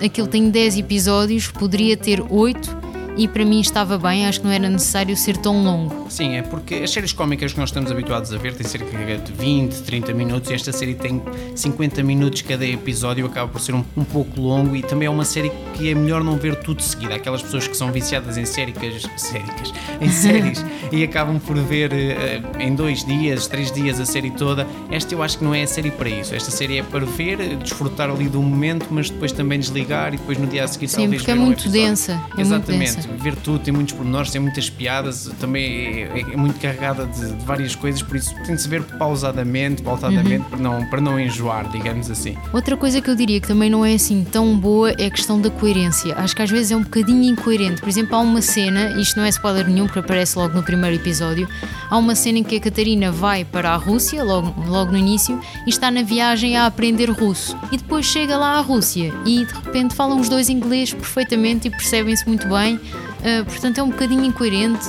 aquilo 0.05 0.27
tem 0.27 0.51
10 0.51 0.79
episódios, 0.79 1.47
poderia 1.47 1.97
ter 1.97 2.21
8 2.29 2.86
e 3.17 3.27
para 3.27 3.45
mim 3.45 3.61
estava 3.61 3.97
bem, 3.99 4.27
acho 4.27 4.41
que 4.41 4.47
não 4.47 4.53
era 4.53 4.69
necessário 4.69 5.17
ser 5.17 5.37
tão 5.39 5.65
longo. 5.65 6.07
Sim, 6.11 6.37
é 6.37 6.43
porque 6.43 6.77
as 6.77 6.91
séries 6.91 7.13
cómicas 7.13 7.53
que 7.53 7.59
nós 7.59 7.71
estamos 7.71 7.91
habituados 7.91 8.33
a 8.33 8.37
ver 8.37 8.55
têm 8.55 8.67
cerca 8.67 8.87
de 8.87 9.33
20, 9.33 9.83
30 9.83 10.13
minutos 10.13 10.51
e 10.51 10.55
esta 10.55 10.71
série 10.71 10.95
tem 10.95 11.23
50 11.55 12.03
minutos 12.03 12.43
cada 12.43 12.67
episódio, 12.67 13.25
acaba 13.27 13.49
por 13.49 13.61
ser 13.61 13.75
um, 13.75 13.85
um 13.97 14.05
pouco 14.05 14.41
longo 14.41 14.77
e 14.77 14.83
também 14.83 15.07
é 15.07 15.11
uma 15.11 15.25
série 15.25 15.51
que 15.75 15.91
é 15.91 15.95
melhor 15.95 16.23
não 16.23 16.37
ver 16.37 16.57
tudo 16.57 16.79
de 16.79 16.85
seguida. 16.85 17.15
Aquelas 17.15 17.43
pessoas 17.43 17.67
que 17.67 17.77
são 17.77 17.91
viciadas 17.91 18.37
em 18.37 18.45
séricas, 18.45 19.03
séricas, 19.17 19.73
em 20.01 20.09
séries 20.13 20.65
e 20.93 21.03
acabam 21.03 21.39
por 21.41 21.57
ver 21.57 21.93
uh, 21.93 22.61
em 22.61 22.75
dois 22.75 23.05
dias, 23.05 23.47
três 23.47 23.73
dias 23.73 23.99
a 23.99 24.05
série 24.05 24.31
toda. 24.31 24.67
Esta 24.91 25.15
eu 25.15 25.23
acho 25.23 25.39
que 25.39 25.45
não 25.45 25.55
é 25.55 25.63
a 25.63 25.67
série 25.67 25.91
para 25.91 26.11
isso. 26.11 26.35
Esta 26.35 26.51
série 26.51 26.79
é 26.79 26.83
para 26.83 27.07
ver, 27.07 27.57
desfrutar 27.57 28.11
ali 28.11 28.29
do 28.29 28.43
momento, 28.43 28.87
mas 28.91 29.09
depois 29.09 29.33
também 29.33 29.59
desligar 29.59 30.13
e 30.13 30.19
depois 30.19 30.37
no 30.37 30.47
dia 30.47 30.65
a 30.65 30.69
seguir 30.69 30.89
Sim, 30.89 31.11
porque 31.11 31.31
é 31.31 31.35
muito 31.35 31.69
densa. 31.69 32.21
É 32.37 32.41
Exatamente. 32.41 32.77
Muito 32.77 32.97
densa 32.97 33.06
ver 33.19 33.37
tudo, 33.37 33.59
tem 33.59 33.73
muitos 33.73 33.95
pormenores, 33.95 34.31
tem 34.31 34.41
muitas 34.41 34.69
piadas, 34.69 35.31
também 35.41 36.05
é, 36.05 36.21
é 36.21 36.37
muito 36.37 36.59
carregada 36.61 37.07
de, 37.07 37.33
de, 37.33 37.45
várias 37.45 37.75
coisas, 37.75 38.03
por 38.03 38.17
isso 38.17 38.35
tem 38.45 38.55
de 38.55 38.63
se 38.63 38.69
ver 38.69 38.83
pausadamente, 38.83 39.83
pautadamente, 39.83 40.45
uhum. 40.45 40.51
para, 40.51 40.59
não, 40.59 40.87
para 40.87 41.01
não 41.01 41.21
enjoar, 41.21 41.69
digamos 41.71 42.11
assim. 42.11 42.37
Outra 42.53 42.77
coisa 42.77 43.01
que 43.01 43.11
eu 43.11 43.15
diria 43.15 43.41
que 43.41 43.49
também 43.49 43.71
não 43.71 43.85
é 43.85 43.95
assim 43.95 44.25
tão 44.25 44.57
boa 44.57 44.91
é 44.93 45.07
a 45.07 45.11
questão 45.11 45.41
da 45.41 45.51
coerência. 45.51 46.15
Acho 46.17 46.35
que 46.35 46.43
às 46.43 46.51
vezes 46.51 46.73
é 46.73 46.77
um 46.77 46.83
bocadinho 46.83 47.23
incoerente. 47.25 47.81
Por 47.81 47.89
exemplo, 47.89 48.17
há 48.17 48.21
uma 48.21 48.43
cena, 48.43 49.01
isto 49.01 49.17
não 49.17 49.25
é 49.25 49.29
spoiler 49.29 49.69
nenhum, 49.69 49.87
porque 49.87 49.99
aparece 49.99 50.39
logo 50.39 50.55
no 50.55 50.63
primeiro 50.63 50.97
episódio, 50.97 51.49
há 51.89 51.97
uma 51.97 52.15
cena 52.15 52.39
em 52.39 52.45
que 52.45 52.57
a 52.57 52.61
Catarina 52.61 53.11
vai 53.11 53.45
para 53.45 53.71
a 53.71 53.77
Rússia, 53.77 54.23
logo, 54.23 54.55
logo 54.67 54.93
no 54.93 54.99
início, 54.99 55.41
e 55.67 55.71
está 55.71 55.91
na 55.91 56.03
viagem 56.03 56.57
a 56.57 56.67
aprender 56.67 57.11
russo. 57.11 57.57
E 57.71 57.77
depois 57.77 58.07
chega 58.07 58.37
lá 58.37 58.59
à 58.59 58.61
Rússia 58.61 59.13
e 59.25 59.45
de 59.45 59.53
repente 59.53 59.95
falam 59.95 60.21
os 60.21 60.29
dois 60.29 60.49
inglês 60.49 60.93
perfeitamente 60.93 61.69
e 61.69 61.71
percebem-se 61.71 62.27
muito 62.27 62.49
bem. 62.49 62.81
Uh, 63.27 63.45
portanto, 63.45 63.79
é 63.79 63.83
um 63.83 63.91
bocadinho 63.91 64.25
incoerente. 64.25 64.87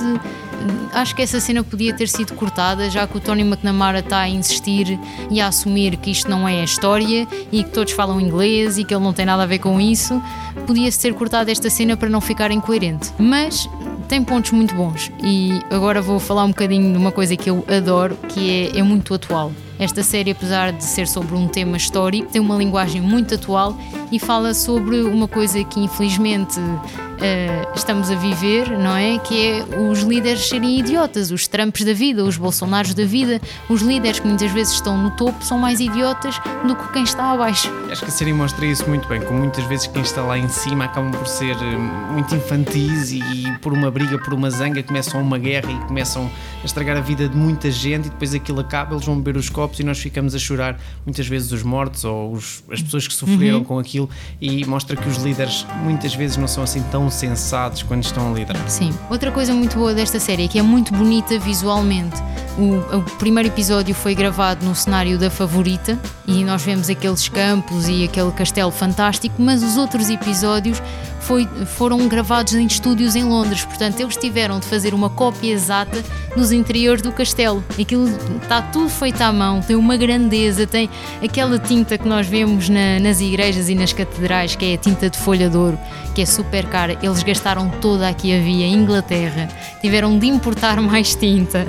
Acho 0.92 1.14
que 1.14 1.22
essa 1.22 1.40
cena 1.40 1.64
podia 1.64 1.92
ter 1.92 2.08
sido 2.08 2.34
cortada, 2.34 2.88
já 2.88 3.06
que 3.06 3.16
o 3.16 3.20
Tony 3.20 3.42
McNamara 3.42 3.98
está 3.98 4.20
a 4.20 4.28
insistir 4.28 4.98
e 5.30 5.40
a 5.40 5.48
assumir 5.48 5.96
que 5.96 6.10
isto 6.10 6.30
não 6.30 6.48
é 6.48 6.60
a 6.60 6.64
história 6.64 7.26
e 7.50 7.64
que 7.64 7.70
todos 7.70 7.92
falam 7.92 8.20
inglês 8.20 8.78
e 8.78 8.84
que 8.84 8.94
ele 8.94 9.02
não 9.02 9.12
tem 9.12 9.26
nada 9.26 9.42
a 9.42 9.46
ver 9.46 9.58
com 9.58 9.80
isso. 9.80 10.22
Podia-se 10.66 11.00
ter 11.00 11.14
cortado 11.14 11.50
esta 11.50 11.68
cena 11.68 11.96
para 11.96 12.08
não 12.08 12.20
ficar 12.20 12.50
incoerente. 12.50 13.10
Mas 13.18 13.68
tem 14.08 14.22
pontos 14.22 14.52
muito 14.52 14.74
bons 14.74 15.10
e 15.22 15.60
agora 15.70 16.00
vou 16.00 16.18
falar 16.18 16.44
um 16.44 16.48
bocadinho 16.48 16.92
de 16.92 16.98
uma 16.98 17.12
coisa 17.12 17.36
que 17.36 17.50
eu 17.50 17.64
adoro, 17.68 18.16
que 18.28 18.70
é, 18.74 18.78
é 18.78 18.82
muito 18.82 19.12
atual. 19.14 19.52
Esta 19.78 20.02
série, 20.02 20.32
apesar 20.32 20.72
de 20.72 20.82
ser 20.82 21.06
sobre 21.06 21.36
um 21.36 21.46
tema 21.46 21.76
histórico, 21.76 22.28
tem 22.30 22.40
uma 22.40 22.56
linguagem 22.56 23.00
muito 23.00 23.36
atual 23.36 23.78
e 24.10 24.18
fala 24.18 24.52
sobre 24.52 25.02
uma 25.02 25.28
coisa 25.28 25.62
que 25.62 25.78
infelizmente 25.78 26.58
uh, 26.58 27.76
estamos 27.76 28.10
a 28.10 28.16
viver, 28.16 28.76
não 28.76 28.96
é? 28.96 29.18
Que 29.18 29.46
é 29.46 29.64
os 29.78 30.00
líderes 30.00 30.48
serem 30.48 30.80
idiotas, 30.80 31.30
os 31.30 31.46
Trumps 31.46 31.84
da 31.84 31.92
vida, 31.92 32.24
os 32.24 32.36
Bolsonaros 32.36 32.92
da 32.92 33.04
vida, 33.04 33.40
os 33.68 33.80
líderes 33.82 34.18
que 34.18 34.26
muitas 34.26 34.50
vezes 34.50 34.74
estão 34.74 34.96
no 34.96 35.10
topo 35.12 35.44
são 35.44 35.58
mais 35.58 35.78
idiotas 35.78 36.40
do 36.66 36.74
que 36.74 36.92
quem 36.92 37.04
está 37.04 37.32
abaixo. 37.32 37.70
Acho 37.90 38.02
que 38.02 38.08
a 38.08 38.12
série 38.12 38.32
mostra 38.32 38.66
isso 38.66 38.88
muito 38.88 39.06
bem, 39.08 39.20
como 39.20 39.38
muitas 39.38 39.64
vezes 39.66 39.86
quem 39.86 40.02
está 40.02 40.22
lá 40.22 40.36
em 40.36 40.48
cima 40.48 40.86
acabam 40.86 41.12
por 41.12 41.26
ser 41.26 41.54
eh, 41.54 42.12
muito 42.12 42.34
infantis 42.34 43.12
e 43.12 43.22
por 43.60 43.72
uma 43.72 43.90
briga, 43.90 44.18
por 44.18 44.34
uma 44.34 44.50
zanga, 44.50 44.82
começam 44.82 45.20
uma 45.20 45.38
guerra 45.38 45.70
e 45.70 45.86
começam 45.86 46.30
a 46.62 46.66
estragar 46.66 46.96
a 46.96 47.00
vida 47.00 47.28
de 47.28 47.36
muita 47.36 47.70
gente 47.70 48.06
e 48.06 48.10
depois 48.10 48.34
aquilo 48.34 48.60
acaba, 48.60 48.94
eles 48.94 49.04
vão 49.04 49.16
beber 49.16 49.38
os 49.38 49.48
copos 49.48 49.67
e 49.78 49.84
nós 49.84 49.98
ficamos 49.98 50.34
a 50.34 50.38
chorar 50.38 50.78
muitas 51.04 51.26
vezes 51.26 51.52
os 51.52 51.62
mortos 51.62 52.04
ou 52.04 52.32
os, 52.32 52.62
as 52.70 52.82
pessoas 52.82 53.06
que 53.06 53.14
sofreram 53.14 53.58
uhum. 53.58 53.64
com 53.64 53.78
aquilo 53.78 54.08
e 54.40 54.64
mostra 54.64 54.96
que 54.96 55.08
os 55.08 55.16
líderes 55.18 55.66
muitas 55.82 56.14
vezes 56.14 56.36
não 56.36 56.48
são 56.48 56.62
assim 56.62 56.82
tão 56.90 57.10
sensatos 57.10 57.82
quando 57.82 58.02
estão 58.02 58.32
a 58.32 58.34
liderar. 58.36 58.68
Sim. 58.68 58.92
Outra 59.10 59.30
coisa 59.30 59.52
muito 59.52 59.76
boa 59.76 59.94
desta 59.94 60.18
série 60.18 60.44
é 60.44 60.48
que 60.48 60.58
é 60.58 60.62
muito 60.62 60.92
bonita 60.92 61.38
visualmente. 61.38 62.16
O, 62.58 62.96
o, 62.96 63.02
primeiro 63.18 63.48
episódio 63.48 63.94
foi 63.94 64.14
gravado 64.14 64.64
no 64.66 64.74
cenário 64.74 65.16
da 65.18 65.30
Favorita 65.30 65.98
e 66.26 66.42
nós 66.44 66.62
vemos 66.62 66.90
aqueles 66.90 67.28
campos 67.28 67.88
e 67.88 68.04
aquele 68.04 68.32
castelo 68.32 68.70
fantástico, 68.70 69.36
mas 69.40 69.62
os 69.62 69.76
outros 69.76 70.10
episódios 70.10 70.82
foi, 71.28 71.46
foram 71.76 72.08
gravados 72.08 72.54
em 72.54 72.66
estúdios 72.66 73.14
em 73.14 73.22
Londres, 73.22 73.62
portanto 73.62 74.00
eles 74.00 74.16
tiveram 74.16 74.58
de 74.58 74.64
fazer 74.64 74.94
uma 74.94 75.10
cópia 75.10 75.52
exata 75.52 76.02
nos 76.34 76.50
interiores 76.52 77.02
do 77.02 77.12
castelo. 77.12 77.62
Aquilo 77.78 78.08
está 78.42 78.62
tudo 78.62 78.88
feito 78.88 79.20
à 79.20 79.30
mão, 79.30 79.60
tem 79.60 79.76
uma 79.76 79.94
grandeza, 79.98 80.66
tem 80.66 80.88
aquela 81.22 81.58
tinta 81.58 81.98
que 81.98 82.08
nós 82.08 82.26
vemos 82.26 82.70
na, 82.70 82.98
nas 82.98 83.20
igrejas 83.20 83.68
e 83.68 83.74
nas 83.74 83.92
catedrais, 83.92 84.56
que 84.56 84.72
é 84.72 84.74
a 84.74 84.78
tinta 84.78 85.10
de 85.10 85.18
folha 85.18 85.50
de 85.50 85.56
ouro, 85.58 85.78
que 86.14 86.22
é 86.22 86.26
super 86.26 86.64
cara. 86.64 86.98
Eles 87.02 87.22
gastaram 87.22 87.68
toda 87.68 88.08
a 88.08 88.14
que 88.14 88.34
havia 88.34 88.64
em 88.64 88.72
Inglaterra, 88.72 89.48
tiveram 89.82 90.18
de 90.18 90.26
importar 90.28 90.80
mais 90.80 91.14
tinta 91.14 91.66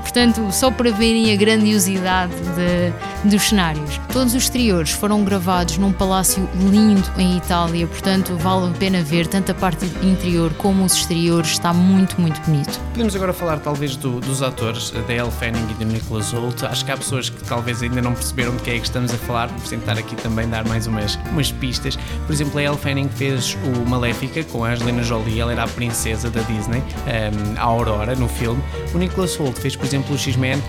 Portanto, 0.00 0.50
só 0.50 0.70
para 0.70 0.90
verem 0.90 1.32
a 1.32 1.36
grandiosidade 1.36 2.32
de, 2.32 3.28
dos 3.28 3.42
cenários. 3.42 4.00
Todos 4.12 4.34
os 4.34 4.42
exteriores 4.42 4.90
foram 4.90 5.22
gravados 5.24 5.78
num 5.78 5.92
palácio 5.92 6.48
lindo 6.70 7.08
em 7.16 7.36
Itália, 7.36 7.86
portanto, 7.86 8.36
vale 8.36 8.70
a 8.70 8.72
pena 8.72 9.02
ver 9.02 9.26
tanto 9.26 9.52
a 9.52 9.54
parte 9.54 9.84
interior 10.02 10.52
como 10.54 10.84
os 10.84 10.94
exteriores, 10.94 11.50
está 11.52 11.72
muito, 11.72 12.20
muito 12.20 12.40
bonito. 12.42 12.80
Podemos 12.92 13.14
agora 13.14 13.32
falar 13.32 13.58
talvez 13.58 13.96
do, 13.96 14.20
dos 14.20 14.42
atores, 14.42 14.90
da 14.90 15.12
Elle 15.12 15.30
Fanning 15.30 15.66
e 15.70 15.74
do 15.74 15.84
Nicholas 15.84 16.32
Hoult. 16.32 16.64
Acho 16.66 16.84
que 16.84 16.90
há 16.90 16.96
pessoas 16.96 17.30
que 17.30 17.42
talvez 17.44 17.82
ainda 17.82 18.02
não 18.02 18.14
perceberam 18.14 18.56
de 18.56 18.62
que 18.62 18.70
é 18.70 18.78
que 18.78 18.86
estamos 18.86 19.12
a 19.12 19.18
falar, 19.18 19.46
vamos 19.48 19.68
tentar 19.68 19.98
aqui 19.98 20.16
também 20.16 20.48
dar 20.48 20.66
mais 20.66 20.86
umas, 20.86 21.18
umas 21.30 21.52
pistas. 21.52 21.96
Por 22.26 22.32
exemplo, 22.32 22.58
a 22.58 22.62
Elle 22.62 22.76
Fanning 22.76 23.08
fez 23.08 23.56
o 23.64 23.88
Maléfica 23.88 24.42
com 24.44 24.64
a 24.64 24.70
Angelina 24.70 25.02
Jolie, 25.02 25.40
ela 25.40 25.52
era 25.52 25.64
a 25.64 25.68
princesa 25.68 26.30
da 26.30 26.40
Disney, 26.42 26.78
um, 26.78 27.58
a 27.58 27.62
Aurora, 27.62 28.14
no 28.14 28.28
filme. 28.28 28.62
O 28.94 28.98
Nicholas 28.98 29.38
Hoult 29.38 29.60
fez, 29.60 29.76
por 29.76 29.84
exemplo, 29.90 30.14
o 30.14 30.18
X-Men, 30.18 30.62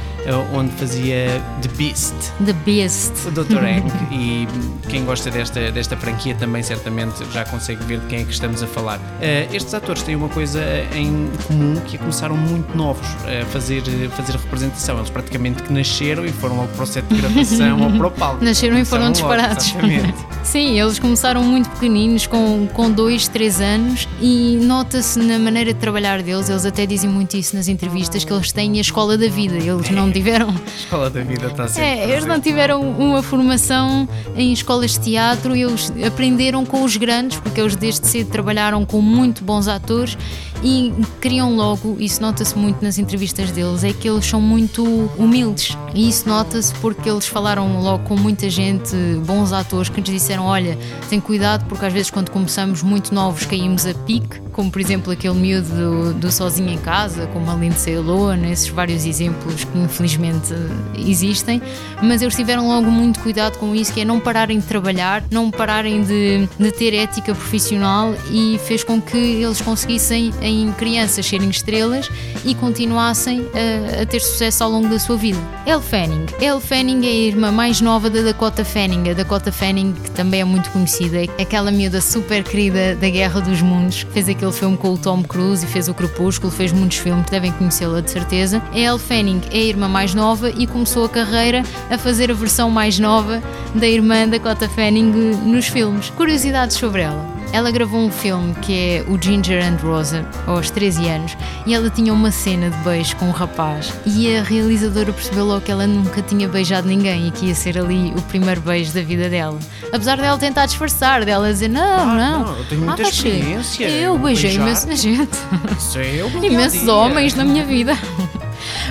onde 0.53 0.71
fazia 0.73 1.41
The 1.61 1.69
Beast. 1.77 2.13
The 2.45 2.53
Beast. 2.53 3.13
O 3.27 3.31
Dr. 3.31 3.57
Hank. 3.57 3.91
e 4.11 4.47
quem 4.89 5.05
gosta 5.05 5.31
desta, 5.31 5.71
desta 5.71 5.97
franquia 5.97 6.35
também 6.35 6.61
certamente 6.63 7.23
já 7.31 7.45
consegue 7.45 7.83
ver 7.85 7.99
de 7.99 8.07
quem 8.07 8.19
é 8.19 8.23
que 8.23 8.31
estamos 8.31 8.61
a 8.61 8.67
falar. 8.67 8.97
Uh, 8.97 9.53
estes 9.55 9.73
atores 9.73 10.03
têm 10.03 10.15
uma 10.15 10.29
coisa 10.29 10.61
em 10.93 11.29
comum 11.47 11.79
que 11.87 11.95
é 11.95 11.99
começaram 11.99 12.35
muito 12.35 12.75
novos 12.75 13.07
a 13.25 13.45
fazer, 13.45 13.81
fazer 14.11 14.33
representação. 14.33 14.97
Eles 14.97 15.09
praticamente 15.09 15.63
que 15.63 15.73
nasceram 15.73 16.25
e 16.25 16.31
foram 16.31 16.57
logo 16.57 16.69
para 16.69 16.83
o 16.83 16.87
set 16.87 17.05
de 17.05 17.15
gravação 17.15 17.81
ou 17.81 17.91
para 17.91 18.07
o 18.07 18.11
palco. 18.11 18.43
Nasceram 18.51 18.77
e 18.77 18.85
foram 18.85 19.11
disparados. 19.11 19.73
Sim, 20.43 20.79
eles 20.79 20.97
começaram 20.97 21.43
muito 21.43 21.69
pequeninos, 21.69 22.25
com, 22.25 22.67
com 22.73 22.91
dois, 22.91 23.27
três 23.27 23.61
anos, 23.61 24.07
e 24.19 24.57
nota-se 24.61 25.19
na 25.19 25.37
maneira 25.37 25.73
de 25.73 25.79
trabalhar 25.79 26.21
deles, 26.21 26.49
eles 26.49 26.65
até 26.65 26.85
dizem 26.85 27.09
muito 27.09 27.37
isso 27.37 27.55
nas 27.55 27.67
entrevistas, 27.67 28.25
que 28.25 28.33
eles 28.33 28.51
têm 28.51 28.77
a 28.77 28.81
escola 28.81 29.17
da 29.17 29.27
vida, 29.27 29.55
eles 29.55 29.89
não 29.91 30.09
tiveram. 30.11 30.53
Escola 30.77 31.09
da 31.09 31.21
vida 31.21 31.47
está 31.47 31.67
sempre. 31.67 31.89
É, 31.89 32.09
eles 32.09 32.25
não 32.25 32.39
tiveram 32.39 32.81
uma 32.81 33.21
formação 33.21 34.07
em 34.35 34.51
escolas 34.53 34.91
de 34.91 34.99
teatro, 34.99 35.55
eles 35.55 35.91
aprenderam 36.05 36.65
com 36.65 36.83
os 36.83 36.97
grandes, 36.97 37.39
porque 37.39 37.59
eles 37.59 37.75
desde 37.75 38.07
cedo 38.07 38.29
trabalharam 38.29 38.85
com 38.85 39.01
muito 39.01 39.43
bons 39.43 39.67
atores 39.67 40.17
e 40.63 40.93
criam 41.19 41.55
logo, 41.55 41.97
isso 41.99 42.21
nota-se 42.21 42.55
muito 42.57 42.83
nas 42.83 42.97
entrevistas 42.97 43.51
deles, 43.51 43.83
é 43.83 43.93
que 43.93 44.07
eles 44.07 44.25
são 44.25 44.39
muito 44.39 44.83
humildes 45.17 45.75
e 45.93 46.07
isso 46.07 46.29
nota-se 46.29 46.73
porque 46.75 47.09
eles 47.09 47.27
falaram 47.27 47.81
logo 47.81 48.03
com 48.03 48.15
muita 48.15 48.49
gente, 48.49 48.95
bons 49.25 49.51
atores, 49.51 49.89
que 49.89 49.99
nos 49.99 50.09
disseram: 50.09 50.45
olha, 50.45 50.77
tem 51.09 51.19
cuidado 51.19 51.65
porque 51.65 51.85
às 51.85 51.93
vezes 51.93 52.11
quando 52.11 52.29
começamos 52.29 52.83
muito 52.83 53.13
novos 53.13 53.45
caímos 53.45 53.85
a 53.85 53.93
pique, 53.93 54.39
como 54.51 54.71
por 54.71 54.81
exemplo 54.81 55.11
aquele 55.11 55.35
miúdo 55.35 55.69
do, 55.69 56.13
do 56.13 56.31
Sozinho 56.31 56.69
em 56.69 56.77
Casa, 56.77 57.27
como 57.27 57.49
a 57.49 57.55
Lindsay 57.55 57.97
Lohan, 57.97 58.47
esses 58.49 58.69
vários 58.69 59.05
exemplos 59.05 59.63
que 59.63 59.77
infelizmente 59.77 60.53
existem, 60.97 61.61
mas 62.01 62.21
eles 62.21 62.35
tiveram 62.35 62.67
logo 62.67 62.89
muito 62.89 63.19
cuidado 63.19 63.57
com 63.57 63.75
isso, 63.75 63.93
que 63.93 64.01
é 64.01 64.05
não 64.05 64.19
pararem 64.19 64.59
de 64.59 64.65
trabalhar, 64.65 65.23
não 65.31 65.51
pararem 65.51 66.03
de, 66.03 66.47
de 66.59 66.71
ter 66.71 66.93
ética 66.93 67.33
profissional 67.33 68.13
e 68.31 68.59
fez 68.65 68.83
com 68.83 69.01
que 69.01 69.17
eles 69.17 69.61
conseguissem 69.61 70.33
em 70.41 70.71
crianças 70.73 71.25
serem 71.25 71.49
estrelas 71.49 72.09
e 72.43 72.55
continuassem 72.55 73.45
a, 73.53 74.01
a 74.01 74.05
ter 74.05 74.19
sucesso 74.19 74.63
ao 74.63 74.71
longo 74.71 74.87
da 74.87 74.99
sua 74.99 75.17
vida. 75.17 75.39
Elle 75.65 75.81
Fanning. 75.81 76.25
Elle 76.39 76.59
Fanning 76.59 77.05
é 77.05 77.09
a 77.09 77.13
irmã 77.13 77.51
mais 77.51 77.81
nova 77.81 78.09
da 78.09 78.21
Dakota 78.21 78.65
Fanning. 78.65 79.09
A 79.09 79.13
Dakota 79.13 79.51
Fanning, 79.51 79.93
que 79.93 80.11
também 80.11 80.41
é 80.41 80.43
muito 80.43 80.69
conhecida, 80.71 81.23
é 81.23 81.41
aquela 81.41 81.71
miúda 81.71 82.01
super 82.01 82.43
querida 82.43 82.95
da 82.95 83.09
Guerra 83.09 83.41
dos 83.41 83.61
Mundos, 83.61 84.05
fez 84.11 84.27
aquele 84.27 84.40
filme 84.49 84.77
com 84.77 84.93
o 84.93 84.97
Tom 84.97 85.21
Cruise 85.23 85.65
e 85.65 85.67
fez 85.67 85.89
o 85.89 85.93
Crepúsculo, 85.93 86.49
fez 86.49 86.71
muitos 86.71 86.99
filmes, 86.99 87.25
devem 87.29 87.51
conhecê-la 87.51 87.99
de 87.99 88.09
certeza. 88.09 88.61
A 88.71 88.79
Elle 88.79 88.97
Fanning 88.97 89.41
é 89.51 89.57
a 89.57 89.63
irmã 89.63 89.89
mais 89.89 90.15
nova 90.15 90.49
e 90.49 90.65
começou 90.65 91.03
a 91.03 91.09
carreira 91.09 91.63
a 91.89 91.97
fazer 91.97 92.31
a 92.31 92.33
versão 92.33 92.69
mais 92.69 92.97
nova 92.97 93.43
da 93.75 93.87
irmã 93.87 94.25
Dakota 94.27 94.69
Fanning 94.69 95.11
nos 95.45 95.67
filmes. 95.67 96.09
Curiosidades 96.11 96.77
sobre 96.77 97.01
ela. 97.01 97.30
Ela 97.53 97.69
gravou 97.69 97.99
um 97.99 98.09
filme 98.09 98.53
que 98.61 98.73
é 98.73 99.05
o 99.07 99.21
Ginger 99.21 99.61
and 99.63 99.77
Rosa, 99.81 100.25
aos 100.47 100.69
13 100.71 101.07
anos, 101.09 101.37
e 101.65 101.73
ela 101.73 101.89
tinha 101.89 102.13
uma 102.13 102.31
cena 102.31 102.69
de 102.69 102.77
beijo 102.77 103.15
com 103.17 103.25
um 103.25 103.31
rapaz. 103.31 103.93
E 104.05 104.35
a 104.37 104.41
realizadora 104.41 105.11
percebeu 105.11 105.45
logo 105.45 105.61
que 105.61 105.71
ela 105.71 105.85
nunca 105.85 106.21
tinha 106.21 106.47
beijado 106.47 106.87
ninguém 106.87 107.27
e 107.27 107.31
que 107.31 107.47
ia 107.47 107.55
ser 107.55 107.77
ali 107.77 108.13
o 108.17 108.21
primeiro 108.23 108.61
beijo 108.61 108.93
da 108.93 109.01
vida 109.01 109.29
dela. 109.29 109.59
Apesar 109.91 110.15
dela 110.17 110.37
tentar 110.37 110.65
disfarçar, 110.65 111.25
dela 111.25 111.51
dizer: 111.51 111.67
Não, 111.67 111.81
Ah, 111.99 112.05
não, 112.15 112.39
não, 112.45 112.57
eu 112.57 112.65
tenho 112.65 112.81
muita 112.81 113.03
ah, 113.03 113.09
experiência 113.09 113.89
Eu 113.89 114.17
beijei 114.17 114.51
beijar. 114.57 114.63
imensa 114.67 114.95
gente. 114.95 115.37
Isso 115.77 115.99
é 115.99 116.23
o 116.23 116.29
meu 116.29 116.43
imensos 116.51 116.87
homens 116.87 117.35
na 117.35 117.43
minha 117.43 117.65
vida. 117.65 117.97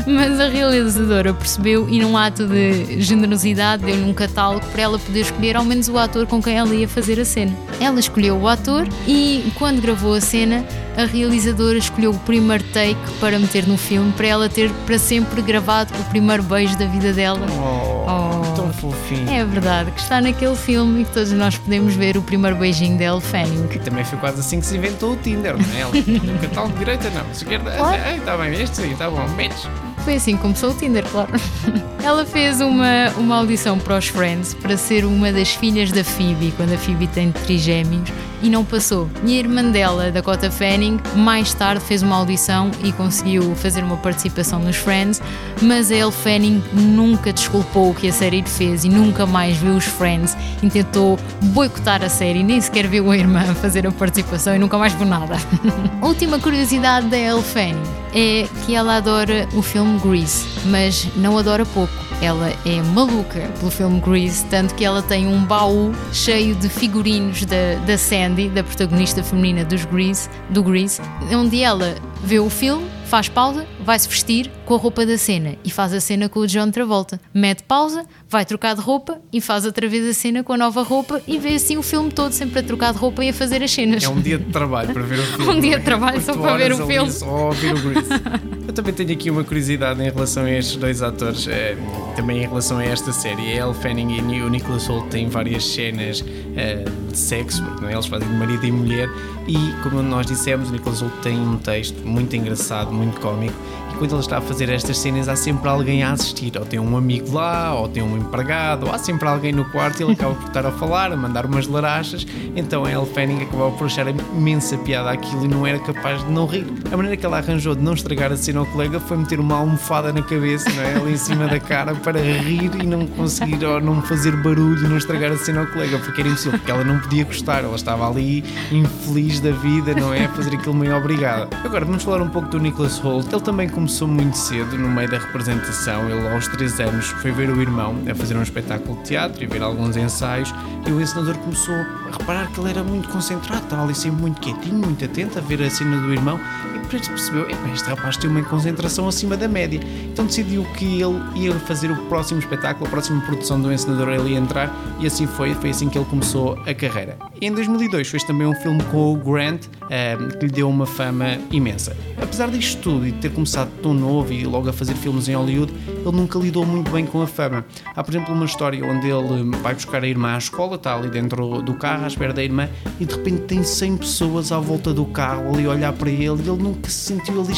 Mas 0.06 0.40
a 0.40 0.48
realizadora 0.48 1.32
percebeu 1.34 1.88
e 1.88 2.00
num 2.00 2.16
ato 2.16 2.46
de 2.46 3.00
generosidade 3.00 3.84
deu-lhe 3.84 4.02
um 4.04 4.14
catálogo 4.14 4.64
para 4.66 4.82
ela 4.82 4.98
poder 4.98 5.20
escolher 5.20 5.56
ao 5.56 5.64
menos 5.64 5.88
o 5.88 5.98
ator 5.98 6.26
com 6.26 6.42
quem 6.42 6.56
ela 6.56 6.74
ia 6.74 6.88
fazer 6.88 7.20
a 7.20 7.24
cena. 7.24 7.52
Ela 7.80 8.00
escolheu 8.00 8.36
o 8.36 8.48
ator 8.48 8.86
e 9.06 9.52
quando 9.56 9.80
gravou 9.80 10.14
a 10.14 10.20
cena, 10.20 10.64
a 10.96 11.04
realizadora 11.04 11.78
escolheu 11.78 12.10
o 12.10 12.18
primeiro 12.20 12.64
take 12.72 12.98
para 13.20 13.38
meter 13.38 13.66
no 13.66 13.76
filme 13.76 14.12
para 14.12 14.26
ela 14.26 14.48
ter 14.48 14.70
para 14.86 14.98
sempre 14.98 15.40
gravado 15.42 15.92
o 15.98 16.04
primeiro 16.10 16.42
beijo 16.42 16.76
da 16.78 16.86
vida 16.86 17.12
dela. 17.12 17.46
Oh, 17.50 17.90
Oh. 18.10 18.52
tão 18.56 18.72
fofinho. 18.72 19.30
É 19.30 19.44
verdade, 19.44 19.92
que 19.92 20.00
está 20.00 20.20
naquele 20.20 20.56
filme 20.56 21.02
e 21.02 21.04
que 21.04 21.12
todos 21.12 21.30
nós 21.32 21.56
podemos 21.56 21.94
ver 21.94 22.16
o 22.16 22.22
primeiro 22.22 22.56
beijinho 22.56 22.96
de 22.98 23.04
Elle 23.04 23.20
Fanning. 23.20 23.68
Também 23.84 24.04
foi 24.04 24.18
quase 24.18 24.40
assim 24.40 24.58
que 24.58 24.66
se 24.66 24.76
inventou 24.76 25.12
o 25.12 25.16
Tinder, 25.16 25.54
não 25.56 25.74
é? 25.76 25.80
Ela, 25.80 25.92
catálogo 26.40 26.72
de 26.72 26.78
direita 26.80 27.08
não, 27.10 27.30
esquerda, 27.30 27.70
Claro. 27.70 28.02
ai, 28.04 28.16
está 28.18 28.36
bem, 28.36 28.60
este 28.60 28.76
sim, 28.78 28.90
está 28.92 29.08
bom, 29.08 29.24
beijos. 29.36 29.68
Foi 30.04 30.14
assim 30.16 30.36
que 30.36 30.42
começou 30.42 30.70
o 30.70 30.74
Tinder, 30.74 31.04
claro. 31.04 31.30
Ela 32.02 32.24
fez 32.24 32.60
uma, 32.60 33.10
uma 33.18 33.36
audição 33.36 33.78
para 33.78 33.98
os 33.98 34.08
Friends 34.08 34.54
para 34.54 34.76
ser 34.76 35.04
uma 35.04 35.30
das 35.30 35.50
filhas 35.50 35.92
da 35.92 36.02
Phoebe, 36.02 36.52
quando 36.56 36.72
a 36.72 36.78
Phoebe 36.78 37.06
tem 37.06 37.30
trigêmeos, 37.30 38.10
e 38.42 38.48
não 38.48 38.64
passou. 38.64 39.10
E 39.24 39.36
a 39.36 39.38
irmã 39.38 39.62
dela, 39.64 40.10
Dakota 40.10 40.50
Fanning, 40.50 40.98
mais 41.14 41.52
tarde 41.52 41.84
fez 41.84 42.02
uma 42.02 42.16
audição 42.16 42.70
e 42.82 42.90
conseguiu 42.92 43.54
fazer 43.54 43.84
uma 43.84 43.98
participação 43.98 44.58
nos 44.60 44.76
Friends, 44.76 45.20
mas 45.60 45.90
a 45.90 45.96
Elle 45.96 46.10
Fanning 46.10 46.62
nunca 46.72 47.34
desculpou 47.34 47.90
o 47.90 47.94
que 47.94 48.08
a 48.08 48.12
série 48.12 48.40
lhe 48.40 48.48
fez 48.48 48.84
e 48.84 48.88
nunca 48.88 49.26
mais 49.26 49.58
viu 49.58 49.74
os 49.74 49.84
Friends 49.84 50.34
e 50.62 50.70
tentou 50.70 51.18
boicotar 51.42 52.02
a 52.02 52.08
série, 52.08 52.42
nem 52.42 52.58
sequer 52.60 52.86
viu 52.86 53.10
a 53.10 53.16
irmã 53.16 53.44
fazer 53.54 53.86
a 53.86 53.92
participação 53.92 54.56
e 54.56 54.58
nunca 54.58 54.78
mais 54.78 54.94
viu 54.94 55.06
nada. 55.06 55.36
Última 56.00 56.38
curiosidade 56.38 57.08
da 57.08 57.18
Elle 57.18 57.42
Fanning 57.42 58.00
é 58.14 58.48
que 58.64 58.74
ela 58.74 58.96
adora 58.96 59.48
o 59.54 59.62
filme 59.62 59.98
Grease, 60.00 60.46
mas 60.66 61.08
não 61.16 61.38
adora 61.38 61.64
pouco. 61.66 61.92
Ela 62.22 62.52
é 62.66 62.82
maluca 62.94 63.40
pelo 63.58 63.70
filme 63.70 64.00
Grease, 64.00 64.44
tanto 64.46 64.74
que 64.74 64.84
ela 64.84 65.02
tem 65.02 65.26
um 65.26 65.44
baú 65.44 65.92
cheio 66.12 66.54
de 66.54 66.68
figurinos 66.68 67.44
da, 67.44 67.76
da 67.86 67.96
Sandy, 67.96 68.48
da 68.48 68.62
protagonista 68.62 69.22
feminina 69.22 69.64
dos 69.64 69.84
Grease, 69.84 70.28
do 70.50 70.62
Grease, 70.62 71.00
onde 71.32 71.62
ela 71.62 71.96
vê 72.22 72.38
o 72.38 72.50
filme, 72.50 72.86
faz 73.06 73.28
pausa, 73.28 73.66
vai-se 73.84 74.08
vestir 74.08 74.50
com 74.70 74.76
a 74.76 74.78
roupa 74.78 75.04
da 75.04 75.18
cena 75.18 75.56
e 75.64 75.70
faz 75.70 75.92
a 75.92 75.98
cena 75.98 76.28
com 76.28 76.38
o 76.38 76.46
John 76.46 76.70
Travolta. 76.70 77.20
Mete 77.34 77.64
pausa, 77.64 78.06
vai 78.28 78.44
trocar 78.44 78.76
de 78.76 78.80
roupa 78.80 79.18
e 79.32 79.40
faz 79.40 79.64
outra 79.64 79.88
vez 79.88 80.08
a 80.08 80.14
cena 80.14 80.44
com 80.44 80.52
a 80.52 80.56
nova 80.56 80.80
roupa 80.84 81.20
e 81.26 81.38
vê 81.38 81.56
assim 81.56 81.76
o 81.76 81.82
filme 81.82 82.12
todo 82.12 82.30
sempre 82.30 82.60
a 82.60 82.62
trocar 82.62 82.92
de 82.92 82.98
roupa 83.00 83.24
e 83.24 83.30
a 83.30 83.32
fazer 83.32 83.64
as 83.64 83.72
cenas. 83.72 84.04
É 84.04 84.08
um 84.08 84.20
dia 84.20 84.38
de 84.38 84.44
trabalho 84.44 84.92
para 84.92 85.02
ver 85.02 85.18
o 85.18 85.22
filme. 85.26 85.50
Um 85.50 85.60
dia 85.60 85.74
é? 85.74 85.78
de 85.80 85.84
trabalho 85.84 86.20
só 86.20 86.36
para 86.36 86.56
ver 86.56 86.72
o 86.72 86.86
filme. 86.86 87.10
Só 87.10 87.46
ouvir 87.46 87.74
o 87.74 87.80
Grease. 87.80 88.10
Eu 88.70 88.72
também 88.72 88.94
tenho 88.94 89.10
aqui 89.10 89.28
uma 89.28 89.42
curiosidade 89.42 90.00
em 90.00 90.08
relação 90.08 90.44
a 90.44 90.50
estes 90.52 90.76
dois 90.76 91.02
atores, 91.02 91.48
eh, 91.48 91.76
também 92.14 92.44
em 92.44 92.46
relação 92.46 92.78
a 92.78 92.84
esta 92.84 93.12
série. 93.12 93.58
A 93.58 93.66
Elle 93.66 93.74
Fanning 93.74 94.32
e 94.32 94.42
o 94.42 94.48
Nicholas 94.48 94.88
Hoult 94.88 95.08
têm 95.08 95.28
várias 95.28 95.66
cenas 95.66 96.24
eh, 96.56 96.84
de 97.10 97.18
sexo, 97.18 97.64
porque 97.64 97.82
não 97.82 97.88
é? 97.88 97.94
eles 97.94 98.06
fazem 98.06 98.28
de 98.28 98.34
marido 98.34 98.64
e 98.64 98.70
mulher, 98.70 99.08
e 99.48 99.56
como 99.82 100.00
nós 100.02 100.26
dissemos, 100.26 100.68
o 100.68 100.72
Nicholas 100.72 101.02
Hoult 101.02 101.16
tem 101.20 101.36
um 101.36 101.58
texto 101.58 102.06
muito 102.06 102.36
engraçado, 102.36 102.92
muito 102.92 103.20
cómico, 103.20 103.56
e 103.92 103.96
quando 103.96 104.12
ele 104.12 104.20
está 104.20 104.38
a 104.38 104.40
fazer 104.40 104.59
estas 104.68 104.98
cenas 104.98 105.28
há 105.28 105.36
sempre 105.36 105.68
alguém 105.68 106.02
a 106.02 106.12
assistir, 106.12 106.52
ou 106.58 106.64
tem 106.64 106.78
um 106.78 106.96
amigo 106.96 107.32
lá, 107.32 107.74
ou 107.74 107.88
tem 107.88 108.02
um 108.02 108.16
empregado, 108.16 108.86
ou 108.86 108.92
há 108.92 108.98
sempre 108.98 109.28
alguém 109.28 109.52
no 109.52 109.64
quarto 109.66 110.00
e 110.00 110.04
ele 110.04 110.12
acaba 110.12 110.34
por 110.34 110.48
estar 110.48 110.66
a 110.66 110.70
falar, 110.72 111.12
a 111.12 111.16
mandar 111.16 111.46
umas 111.46 111.66
larachas, 111.66 112.26
então 112.54 112.84
a 112.84 112.90
Elle 112.90 113.06
Fanning 113.06 113.42
acabava 113.42 113.70
por 113.72 113.86
achar 113.86 114.06
imensa 114.08 114.76
piada 114.78 115.10
aquilo 115.10 115.44
e 115.44 115.48
não 115.48 115.66
era 115.66 115.78
capaz 115.78 116.24
de 116.24 116.30
não 116.30 116.46
rir. 116.46 116.66
A 116.92 116.96
maneira 116.96 117.16
que 117.16 117.24
ela 117.24 117.38
arranjou 117.38 117.74
de 117.74 117.82
não 117.82 117.94
estragar 117.94 118.32
a 118.32 118.36
cena 118.36 118.60
ao 118.60 118.66
colega 118.66 119.00
foi 119.00 119.16
meter 119.16 119.40
uma 119.40 119.56
almofada 119.56 120.12
na 120.12 120.22
cabeça, 120.22 120.68
não 120.70 120.82
é? 120.82 120.94
Ali 120.96 121.12
em 121.12 121.16
cima 121.16 121.46
da 121.46 121.60
cara 121.60 121.94
para 121.94 122.20
rir 122.20 122.70
e 122.82 122.86
não 122.86 123.06
conseguir 123.06 123.64
ou 123.64 123.80
não 123.80 124.02
fazer 124.02 124.36
barulho, 124.36 124.88
não 124.88 124.96
estragar 124.96 125.32
a 125.32 125.36
cena 125.36 125.60
ao 125.60 125.66
colega, 125.68 125.98
porque 125.98 126.20
era 126.20 126.28
impossível, 126.28 126.58
porque 126.58 126.70
ela 126.70 126.84
não 126.84 126.98
podia 126.98 127.24
gostar, 127.24 127.64
ela 127.64 127.76
estava 127.76 128.08
ali 128.08 128.44
infeliz 128.70 129.40
da 129.40 129.50
vida, 129.50 129.94
não 129.94 130.12
é? 130.12 130.24
A 130.24 130.28
fazer 130.30 130.54
aquilo 130.54 130.74
meio 130.74 130.96
obrigada. 130.96 131.48
Agora 131.64 131.84
vamos 131.84 132.02
falar 132.02 132.20
um 132.22 132.28
pouco 132.28 132.48
do 132.48 132.58
Nicholas 132.58 133.02
Hoult. 133.02 133.32
Ele 133.32 133.42
também 133.42 133.68
começou 133.68 134.08
muito 134.08 134.36
cedo 134.50 134.76
no 134.76 134.88
meio 134.88 135.08
da 135.08 135.18
representação. 135.18 136.10
Ele, 136.10 136.28
aos 136.28 136.48
3 136.48 136.80
anos, 136.80 137.06
foi 137.06 137.30
ver 137.30 137.48
o 137.50 137.62
irmão 137.62 137.94
a 138.10 138.14
fazer 138.16 138.36
um 138.36 138.42
espetáculo 138.42 138.96
de 138.98 139.04
teatro 139.04 139.44
e 139.44 139.46
ver 139.46 139.62
alguns 139.62 139.96
ensaios. 139.96 140.52
E 140.84 140.90
o 140.90 141.00
encenador 141.00 141.38
começou 141.38 141.74
a 141.74 142.18
reparar 142.18 142.50
que 142.50 142.58
ele 142.58 142.70
era 142.70 142.82
muito 142.82 143.08
concentrado, 143.10 143.62
estava 143.62 143.84
ali 143.84 143.94
sempre 143.94 144.20
muito 144.20 144.40
quietinho, 144.40 144.74
muito 144.74 145.04
atento 145.04 145.38
a 145.38 145.40
ver 145.40 145.62
a 145.62 145.70
cena 145.70 145.98
do 145.98 146.12
irmão. 146.12 146.40
E 146.74 146.78
depois 146.80 147.06
percebeu: 147.06 147.46
este 147.72 147.88
rapaz 147.88 148.16
tem 148.16 148.28
uma 148.28 148.42
concentração 148.42 149.06
acima 149.06 149.36
da 149.36 149.46
média. 149.46 149.80
Então 150.12 150.26
decidiu 150.26 150.64
que 150.76 151.00
ele 151.00 151.20
ia 151.36 151.54
fazer 151.60 151.92
o 151.92 151.96
próximo 152.06 152.40
espetáculo, 152.40 152.86
a 152.86 152.90
próxima 152.90 153.20
produção 153.20 153.60
do 153.60 153.72
encenador, 153.72 154.08
ele 154.08 154.30
ia 154.30 154.38
entrar. 154.38 154.74
E 154.98 155.06
assim 155.06 155.28
foi, 155.28 155.54
foi 155.54 155.70
assim 155.70 155.88
que 155.88 155.96
ele 155.96 156.06
começou 156.06 156.58
a 156.66 156.74
carreira. 156.74 157.16
E 157.40 157.46
em 157.46 157.52
2002 157.52 158.08
fez 158.08 158.24
também 158.24 158.48
um 158.48 158.54
filme 158.54 158.82
com 158.90 159.14
o 159.14 159.16
Grant, 159.16 159.66
um, 159.66 160.28
que 160.28 160.46
lhe 160.46 160.52
deu 160.52 160.68
uma 160.68 160.86
fama 160.86 161.38
imensa. 161.52 161.96
Apesar 162.20 162.50
disto 162.50 162.82
tudo 162.82 163.06
e 163.06 163.12
de 163.12 163.18
ter 163.18 163.30
começado 163.30 163.70
tão 163.80 163.94
novo 163.94 164.29
e 164.32 164.44
logo 164.44 164.68
a 164.68 164.72
fazer 164.72 164.94
filmes 164.94 165.28
em 165.28 165.34
Hollywood, 165.34 165.72
ele 165.86 166.16
nunca 166.16 166.38
lidou 166.38 166.64
muito 166.64 166.90
bem 166.90 167.06
com 167.06 167.22
a 167.22 167.26
fama. 167.26 167.64
Há, 167.94 168.02
por 168.02 168.10
exemplo, 168.10 168.34
uma 168.34 168.44
história 168.44 168.84
onde 168.84 169.08
ele 169.08 169.56
vai 169.58 169.74
buscar 169.74 170.02
a 170.02 170.06
irmã 170.06 170.34
à 170.34 170.38
escola, 170.38 170.76
está 170.76 170.94
ali 170.94 171.08
dentro 171.08 171.62
do 171.62 171.74
carro, 171.74 172.04
à 172.04 172.06
espera 172.06 172.32
da 172.32 172.42
irmã, 172.42 172.68
e 172.98 173.04
de 173.04 173.14
repente 173.14 173.42
tem 173.42 173.62
100 173.62 173.96
pessoas 173.98 174.52
à 174.52 174.58
volta 174.58 174.92
do 174.92 175.04
carro 175.06 175.54
ali 175.54 175.66
a 175.66 175.70
olhar 175.70 175.92
para 175.92 176.10
ele 176.10 176.22
e 176.22 176.48
ele 176.48 176.62
nunca 176.62 176.88
se 176.88 177.06
sentiu, 177.06 177.42
ele 177.42 177.54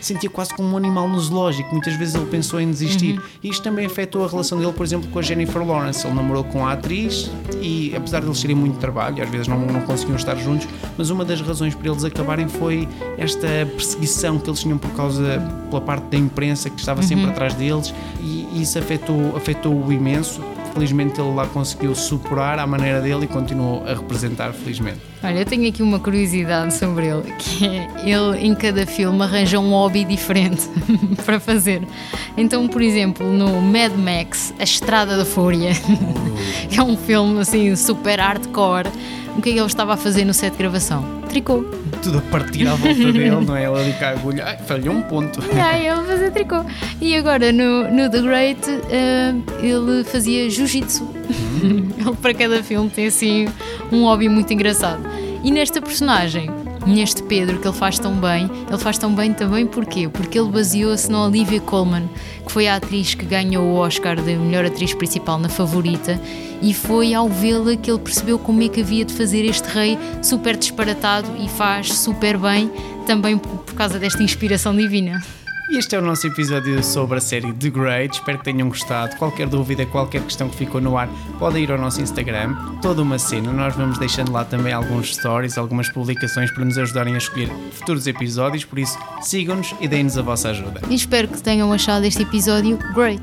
sentia 0.00 0.30
quase 0.30 0.54
como 0.54 0.68
um 0.68 0.76
animal 0.76 1.08
no 1.08 1.18
zoológico. 1.18 1.70
Muitas 1.72 1.94
vezes 1.94 2.14
ele 2.14 2.26
pensou 2.26 2.60
em 2.60 2.70
desistir. 2.70 3.16
Uhum. 3.16 3.24
E 3.42 3.48
isto 3.48 3.62
também 3.62 3.86
afetou 3.86 4.24
a 4.24 4.28
relação 4.28 4.58
dele, 4.58 4.72
por 4.72 4.84
exemplo, 4.84 5.08
com 5.10 5.18
a 5.18 5.22
Jennifer 5.22 5.64
Lawrence. 5.66 6.06
Ele 6.06 6.14
namorou 6.14 6.44
com 6.44 6.66
a 6.66 6.72
atriz 6.72 7.30
e, 7.60 7.94
apesar 7.96 8.20
de 8.20 8.26
eles 8.26 8.40
terem 8.40 8.56
muito 8.56 8.78
trabalho, 8.78 9.22
às 9.22 9.28
vezes 9.28 9.48
não, 9.48 9.58
não 9.58 9.80
conseguiam 9.82 10.16
estar 10.16 10.36
juntos, 10.36 10.68
mas 10.96 11.10
uma 11.10 11.24
das 11.24 11.40
razões 11.40 11.74
para 11.74 11.90
eles 11.90 12.04
acabarem 12.04 12.48
foi 12.48 12.88
esta 13.18 13.46
perseguição 13.76 14.38
que 14.38 14.48
eles 14.48 14.60
tinham 14.60 14.78
por 14.78 14.90
causa, 14.92 15.42
pela 15.70 15.80
parte 15.80 16.04
da 16.16 16.18
imprensa 16.18 16.70
que 16.70 16.80
estava 16.80 17.02
sempre 17.02 17.24
uhum. 17.24 17.30
atrás 17.30 17.54
deles 17.54 17.94
e 18.20 18.60
isso 18.60 18.78
afetou, 18.78 19.36
afetou-o 19.36 19.92
imenso 19.92 20.42
felizmente 20.72 21.18
ele 21.18 21.34
lá 21.34 21.46
conseguiu 21.46 21.94
superar 21.94 22.58
à 22.58 22.66
maneira 22.66 23.00
dele 23.00 23.24
e 23.24 23.26
continuou 23.26 23.82
a 23.86 23.94
representar, 23.94 24.52
felizmente. 24.52 25.00
Olha, 25.22 25.40
eu 25.40 25.44
tenho 25.44 25.68
aqui 25.68 25.82
uma 25.82 25.98
curiosidade 25.98 26.74
sobre 26.74 27.06
ele, 27.06 27.32
que 27.38 27.66
é 27.66 27.88
ele 28.04 28.46
em 28.46 28.54
cada 28.54 28.86
filme 28.86 29.22
arranja 29.22 29.58
um 29.58 29.70
hobby 29.70 30.04
diferente 30.04 30.68
para 31.24 31.40
fazer. 31.40 31.82
Então, 32.36 32.68
por 32.68 32.82
exemplo, 32.82 33.26
no 33.26 33.60
Mad 33.60 33.92
Max, 33.96 34.54
A 34.58 34.64
Estrada 34.64 35.16
da 35.16 35.24
Fúria, 35.24 35.72
que 36.70 36.78
é 36.78 36.82
um 36.82 36.96
filme 36.96 37.40
assim 37.40 37.74
super 37.74 38.20
hardcore, 38.20 38.88
o 39.36 39.42
que 39.42 39.50
é 39.50 39.52
que 39.52 39.58
ele 39.58 39.66
estava 39.66 39.94
a 39.94 39.96
fazer 39.96 40.24
no 40.24 40.32
set 40.32 40.52
de 40.52 40.58
gravação? 40.58 41.04
Tricô. 41.28 41.62
Tudo 42.02 42.18
a 42.18 42.22
partir 42.22 42.66
à 42.66 42.74
volta 42.74 42.94
dele, 42.94 43.30
não 43.30 43.54
é? 43.54 43.64
Ela 43.64 43.80
ali 43.80 43.92
com 43.92 44.04
a 44.04 44.08
agulha, 44.08 44.44
ai, 44.46 44.56
falhou 44.58 44.94
um 44.94 45.02
ponto. 45.02 45.40
Ah, 45.60 45.78
ele 45.78 46.06
fazia 46.06 46.30
tricô. 46.30 46.64
E 47.00 47.14
agora 47.14 47.52
no, 47.52 47.90
no 47.90 48.10
The 48.10 48.22
Great, 48.22 48.70
uh, 48.70 49.62
ele 49.62 50.04
fazia 50.04 50.48
jiu-jitsu. 50.48 51.04
Hum. 51.04 51.90
ele 51.98 52.16
para 52.22 52.32
cada 52.32 52.62
filme 52.62 52.88
tem 52.88 53.06
assim 53.08 53.46
um 53.92 54.02
hobby 54.02 54.28
muito 54.28 54.52
engraçado. 54.52 55.02
E 55.42 55.50
nesta 55.50 55.80
personagem, 55.80 56.50
neste 56.86 57.22
Pedro 57.24 57.58
que 57.58 57.66
ele 57.66 57.76
faz 57.76 57.98
tão 57.98 58.14
bem. 58.14 58.48
Ele 58.68 58.78
faz 58.78 58.96
tão 58.96 59.12
bem 59.12 59.32
também 59.32 59.66
porquê? 59.66 60.08
Porque 60.08 60.38
ele 60.38 60.48
baseou-se 60.48 61.10
na 61.10 61.24
Olivia 61.24 61.60
Colman, 61.60 62.08
que 62.46 62.52
foi 62.52 62.68
a 62.68 62.76
atriz 62.76 63.14
que 63.14 63.26
ganhou 63.26 63.64
o 63.64 63.74
Oscar 63.74 64.16
de 64.16 64.36
melhor 64.36 64.64
atriz 64.64 64.94
principal 64.94 65.38
na 65.38 65.48
Favorita, 65.48 66.20
e 66.62 66.72
foi 66.72 67.12
ao 67.12 67.28
vê-la 67.28 67.76
que 67.76 67.90
ele 67.90 67.98
percebeu 67.98 68.38
como 68.38 68.62
é 68.62 68.68
que 68.68 68.80
havia 68.80 69.04
de 69.04 69.12
fazer 69.12 69.44
este 69.44 69.68
rei 69.68 69.98
super 70.22 70.56
disparatado 70.56 71.28
e 71.38 71.48
faz 71.48 71.92
super 71.92 72.38
bem, 72.38 72.70
também 73.06 73.36
por 73.36 73.74
causa 73.74 73.98
desta 73.98 74.22
inspiração 74.22 74.74
divina. 74.74 75.20
E 75.68 75.78
este 75.78 75.96
é 75.96 75.98
o 75.98 76.02
nosso 76.02 76.24
episódio 76.28 76.82
sobre 76.84 77.18
a 77.18 77.20
série 77.20 77.52
The 77.52 77.70
Great. 77.70 78.14
Espero 78.14 78.38
que 78.38 78.44
tenham 78.44 78.68
gostado. 78.68 79.16
Qualquer 79.16 79.48
dúvida, 79.48 79.84
qualquer 79.84 80.22
questão 80.22 80.48
que 80.48 80.54
ficou 80.54 80.80
no 80.80 80.96
ar, 80.96 81.08
podem 81.40 81.64
ir 81.64 81.72
ao 81.72 81.78
nosso 81.78 82.00
Instagram. 82.00 82.54
Toda 82.80 83.02
uma 83.02 83.18
cena. 83.18 83.52
Nós 83.52 83.74
vamos 83.74 83.98
deixando 83.98 84.30
lá 84.30 84.44
também 84.44 84.72
alguns 84.72 85.16
stories, 85.16 85.58
algumas 85.58 85.88
publicações 85.88 86.52
para 86.52 86.64
nos 86.64 86.78
ajudarem 86.78 87.14
a 87.14 87.18
escolher 87.18 87.50
futuros 87.72 88.06
episódios. 88.06 88.64
Por 88.64 88.78
isso, 88.78 88.96
sigam-nos 89.20 89.74
e 89.80 89.88
deem-nos 89.88 90.16
a 90.16 90.22
vossa 90.22 90.50
ajuda. 90.50 90.82
E 90.88 90.94
espero 90.94 91.26
que 91.26 91.42
tenham 91.42 91.72
achado 91.72 92.04
este 92.04 92.22
episódio 92.22 92.78
great. 92.94 93.22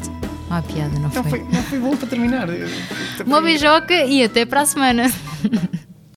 Ah, 0.49 0.61
piada, 0.61 0.99
não 0.99 1.09
foi. 1.09 1.21
Não 1.21 1.29
foi, 1.29 1.39
não 1.39 1.63
foi 1.63 1.79
bom 1.79 1.95
para 1.95 2.07
terminar. 2.09 2.47
Uma 3.25 3.41
beijoca 3.41 4.03
e 4.03 4.21
até 4.21 4.45
para 4.45 4.61
a 4.61 4.65
semana. 4.65 5.09